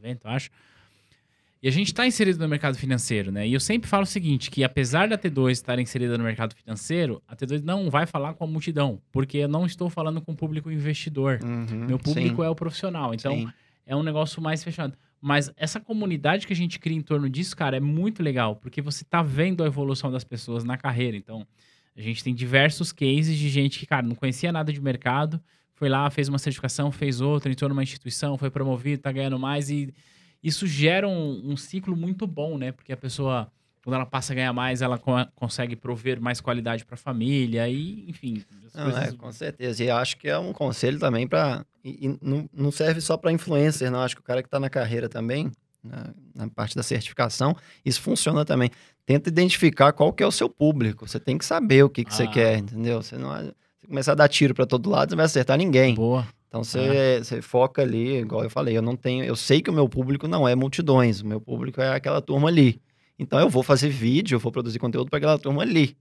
[0.00, 0.50] 90, eu acho.
[1.62, 3.46] E a gente tá inserido no mercado financeiro, né?
[3.46, 7.22] E eu sempre falo o seguinte, que apesar da T2 estar inserida no mercado financeiro,
[7.28, 10.36] a T2 não vai falar com a multidão, porque eu não estou falando com o
[10.36, 11.38] público investidor.
[11.44, 13.12] Meu público é o profissional.
[13.12, 13.52] Então, Sim.
[13.86, 14.96] é um negócio mais fechado.
[15.20, 18.80] Mas essa comunidade que a gente cria em torno disso, cara, é muito legal, porque
[18.80, 21.14] você tá vendo a evolução das pessoas na carreira.
[21.14, 21.46] Então,
[21.94, 25.38] a gente tem diversos cases de gente que, cara, não conhecia nada de mercado,
[25.80, 29.70] foi lá, fez uma certificação, fez outra, entrou numa instituição, foi promovido, tá ganhando mais
[29.70, 29.94] e
[30.42, 32.70] isso gera um, um ciclo muito bom, né?
[32.70, 33.50] Porque a pessoa,
[33.82, 37.66] quando ela passa a ganhar mais, ela co- consegue prover mais qualidade para a família
[37.66, 39.08] e, enfim, Não, coisas...
[39.08, 39.82] é, com certeza.
[39.82, 41.64] E acho que é um conselho também para.
[42.20, 44.00] Não, não serve só para influencer, não.
[44.02, 45.50] Acho que o cara que está na carreira também,
[45.82, 48.70] na, na parte da certificação, isso funciona também.
[49.06, 51.08] Tenta identificar qual que é o seu público.
[51.08, 52.30] Você tem que saber o que, que você Ah.
[52.30, 53.02] quer, entendeu?
[53.02, 53.30] Você não.
[53.80, 55.94] Se começar a dar tiro para todo lado, você não vai acertar ninguém.
[55.94, 56.26] Boa.
[56.48, 59.24] Então você, você foca ali, igual eu falei, eu não tenho.
[59.24, 62.48] Eu sei que o meu público não é multidões, o meu público é aquela turma
[62.48, 62.80] ali.
[63.18, 65.96] Então eu vou fazer vídeo, eu vou produzir conteúdo para aquela turma ali.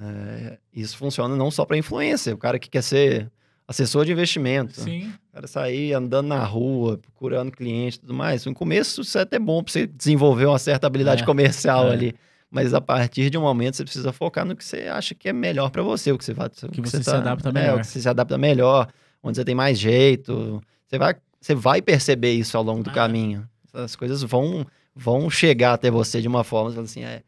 [0.00, 3.30] É, isso funciona não só para influencer, o cara que quer ser
[3.68, 5.12] assessor de investimento, Sim.
[5.30, 8.44] o cara sair andando na rua, procurando cliente e tudo mais.
[8.44, 11.92] No começo isso é até bom para você desenvolver uma certa habilidade É, comercial é.
[11.92, 12.14] ali.
[12.54, 15.32] Mas a partir de um momento você precisa focar no que você acha que é
[15.32, 17.76] melhor para você, o que você vai, o Que você se tá- adapta é, melhor.
[17.76, 18.88] o que você se adapta melhor,
[19.22, 20.62] onde você tem mais jeito.
[20.86, 22.92] Você vai, você vai perceber isso ao longo do Ah.
[22.92, 23.44] caminho.
[23.72, 27.22] As coisas vão, vão chegar até você de uma forma, você fala assim, é,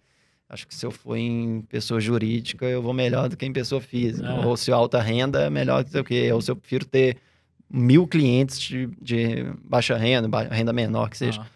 [0.49, 3.81] acho que se eu for em pessoa jurídica, eu vou melhor do que em pessoa
[3.81, 4.29] física.
[4.29, 4.47] Ah.
[4.47, 6.31] Ou se alta renda é melhor do que o quê?
[6.33, 7.16] Ou se eu prefiro ter
[7.68, 11.41] mil clientes de, de baixa renda, renda menor que seja.
[11.43, 11.47] Ah,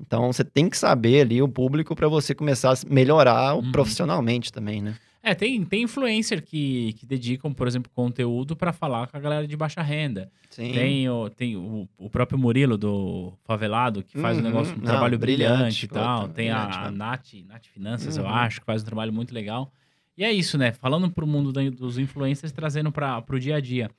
[0.00, 3.70] Então você tem que saber ali o público para você começar a melhorar Uhum.
[3.72, 4.94] profissionalmente também, né?
[5.22, 9.46] É, tem, tem influencer que, que dedicam, por exemplo, conteúdo para falar com a galera
[9.46, 10.32] de baixa renda.
[10.48, 10.72] Sim.
[10.72, 14.46] Tem, o, tem o, o próprio Murilo do Favelado, que faz um Uhum.
[14.46, 16.22] negócio, um Não, trabalho brilhante, brilhante, e tal.
[16.22, 16.90] puta, tem a, a.
[16.90, 18.30] Nath, Nath Finanças, eu Uhum.
[18.30, 19.70] acho, que faz um trabalho muito legal.
[20.16, 20.72] E é isso, né?
[20.72, 23.90] Falando pro mundo da- dos influencers, trazendo para pro dia a dia.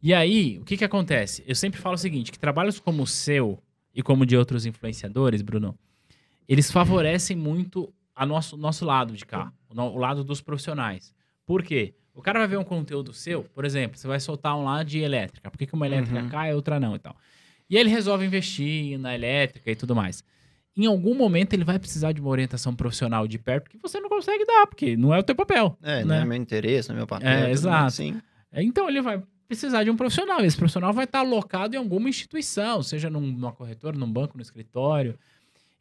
[0.00, 1.42] E aí, o que que acontece?
[1.44, 3.58] Eu sempre falo o seguinte, que trabalhos como o seu
[3.98, 5.76] e como de outros influenciadores, Bruno,
[6.48, 11.12] eles favorecem muito a nosso, nosso lado de cá, o, o lado dos profissionais.
[11.44, 11.94] Por quê?
[12.14, 15.00] O cara vai ver um conteúdo seu, por exemplo, você vai soltar um lá de
[15.00, 15.50] elétrica.
[15.50, 16.28] Por que, que uma elétrica Uhum.
[16.28, 17.16] cai e outra não e tal?
[17.68, 20.22] E aí ele resolve investir na elétrica e tudo mais.
[20.76, 24.08] Em algum momento ele vai precisar de uma orientação profissional de perto que você não
[24.08, 25.76] consegue dar, porque não é o teu papel.
[25.82, 26.04] É, né?
[26.04, 27.28] não é meu interesse, não é meu papel.
[27.28, 27.76] É, exato.
[27.82, 28.20] mais, Sim.
[28.52, 30.40] É, Então ele vai precisar de um profissional.
[30.44, 34.42] Esse profissional vai estar alocado em alguma instituição, seja num- numa corretora, num banco, no
[34.42, 35.18] escritório.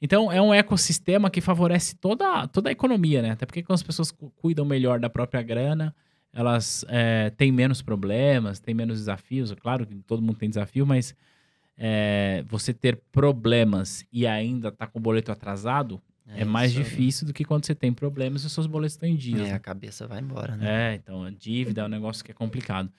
[0.02, 3.32] Então é um ecossistema que favorece toda, toda a economia, né?
[3.32, 5.94] Até porque quando as pessoas cu- cuidam melhor da própria grana,
[6.32, 9.52] elas é, têm menos problemas, têm menos desafios.
[9.52, 11.16] É claro que todo mundo tem desafio, mas
[11.78, 16.84] é, você ter problemas e ainda tá com o boleto atrasado é, mais isso.
[16.84, 19.42] difícil do que quando você tem problemas e os seus boletos estão em dias.
[19.42, 19.54] É, né?
[19.54, 20.94] a cabeça vai embora, né?
[20.94, 22.92] É, então, a dívida é um negócio que é complicado.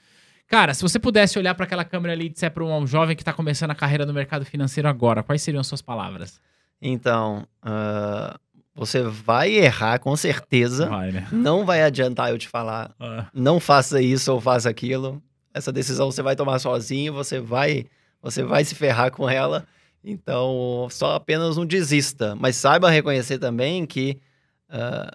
[0.48, 3.20] Cara, se você pudesse olhar para aquela câmera ali e disser para um jovem que
[3.22, 6.40] está começando a carreira no mercado financeiro agora, quais seriam as suas palavras?
[6.80, 8.38] Então, ah,
[8.74, 10.88] você vai errar com certeza.
[10.88, 11.28] Vai, né?
[11.30, 15.22] Não vai adiantar eu te falar, Ah, não faça isso ou faça aquilo.
[15.52, 17.84] Essa decisão você vai tomar sozinho, você vai,
[18.22, 19.66] você vai se ferrar com ela.
[20.02, 22.34] Então, só apenas não desista.
[22.36, 24.18] Mas saiba reconhecer também que
[24.70, 25.12] ah,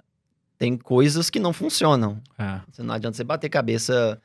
[0.59, 2.21] tem coisas que não funcionam.
[2.37, 2.61] é.
[2.83, 4.21] Não adianta você bater cabeça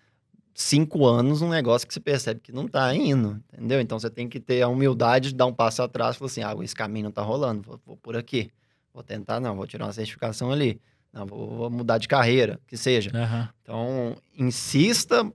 [0.61, 3.81] cinco anos num negócio que você percebe que não tá indo, entendeu?
[3.81, 6.43] Então você tem que ter a humildade de dar um passo atrás e falar assim,
[6.43, 8.51] ah, esse caminho não tá rolando, vou, vou por aqui.
[8.93, 10.81] Vou tentar, não, vou tirar uma certificação ali.
[11.13, 13.13] Não, vou, vou mudar de carreira, que seja.
[13.15, 13.49] Aham.
[13.63, 15.31] Então, insista,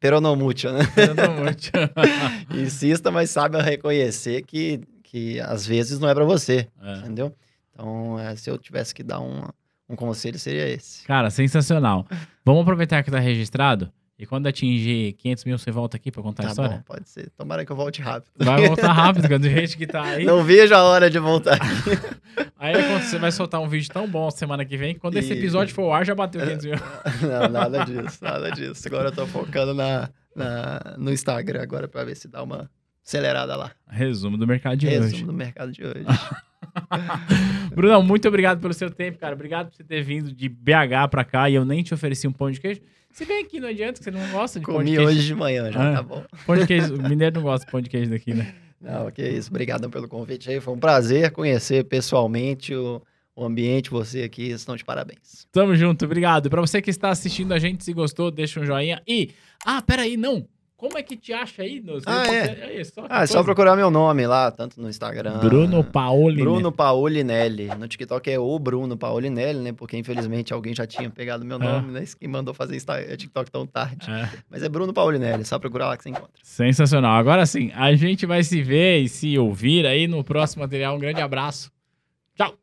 [0.00, 0.80] pero no mucho, né?
[2.50, 6.96] Insista, mas saiba reconhecer que, que às vezes não é pra você, É.
[7.00, 7.34] entendeu?
[7.74, 9.42] Então, é, se eu tivesse que dar um,
[9.86, 11.04] um conselho, seria esse.
[11.04, 12.06] Cara, sensacional.
[12.44, 16.42] Vamos aproveitar que tá registrado e quando atingir 500 mil, você volta aqui para contar
[16.42, 16.76] a Tá história?
[16.76, 17.30] bom, pode ser.
[17.36, 18.32] Tomara que eu volte rápido.
[18.38, 20.24] Vai voltar rápido, quando gente que tá aí.
[20.24, 21.58] Não vejo a hora de voltar.
[22.58, 25.32] Aí é você vai soltar um vídeo tão bom semana que vem, que quando esse
[25.32, 26.74] E- episódio for ao ar, já bateu 500 mil.
[27.22, 28.86] Não, nada disso, nada disso.
[28.88, 32.70] Agora eu tô focando na, na- no Instagram agora pra ver se dá uma
[33.06, 33.72] acelerada lá.
[33.88, 35.24] Resumo do mercado de Resumo hoje.
[35.24, 36.04] do mercado de hoje.
[37.74, 39.34] Brunão, muito obrigado pelo seu tempo, cara.
[39.34, 42.32] Obrigado por você ter vindo de BH pra cá e eu nem te ofereci um
[42.32, 42.80] pão de queijo.
[43.10, 45.08] Se bem aqui, não adianta, que você não gosta de pão de Comi queijo.
[45.10, 45.96] hoje de manhã já, Ah.
[45.96, 46.24] tá bom.
[46.46, 46.94] Pão de queijo.
[46.96, 48.54] O mineiro não gosta de pão de queijo daqui, né?
[48.78, 49.48] Não, que isso.
[49.50, 50.60] Obrigadão pelo convite aí.
[50.60, 53.00] Foi um prazer conhecer pessoalmente o,
[53.34, 54.50] o ambiente, você aqui.
[54.50, 55.46] Estão de parabéns.
[55.50, 56.50] Tamo junto, obrigado.
[56.50, 59.02] Pra você que está assistindo a gente, se gostou, deixa um joinha.
[59.08, 59.30] E,
[59.64, 60.46] ah, peraí, não.
[60.76, 61.80] Como é que te acha aí?
[61.80, 61.98] No...
[62.04, 62.64] Ah, é?
[62.66, 65.38] Aí, só que Ah, é só procurar meu nome lá, tanto no Instagram.
[65.38, 66.42] Bruno Paoli.
[66.42, 67.68] Bruno Paolinelli.
[67.78, 69.72] No TikTok é o Bruno Paolinelli, né?
[69.72, 71.80] Porque infelizmente alguém já tinha pegado meu Ah.
[71.80, 72.04] nome, né?
[72.20, 72.78] Quem mandou fazer
[73.16, 74.10] TikTok tão tarde.
[74.10, 76.28] É, Mas é Bruno Paulinelli, só procurar lá que você encontra.
[76.42, 77.16] sensacional.
[77.16, 80.94] Agora sim, a gente vai se ver e se ouvir aí no próximo material.
[80.96, 81.70] Um grande abraço.
[82.36, 82.54] Tchau.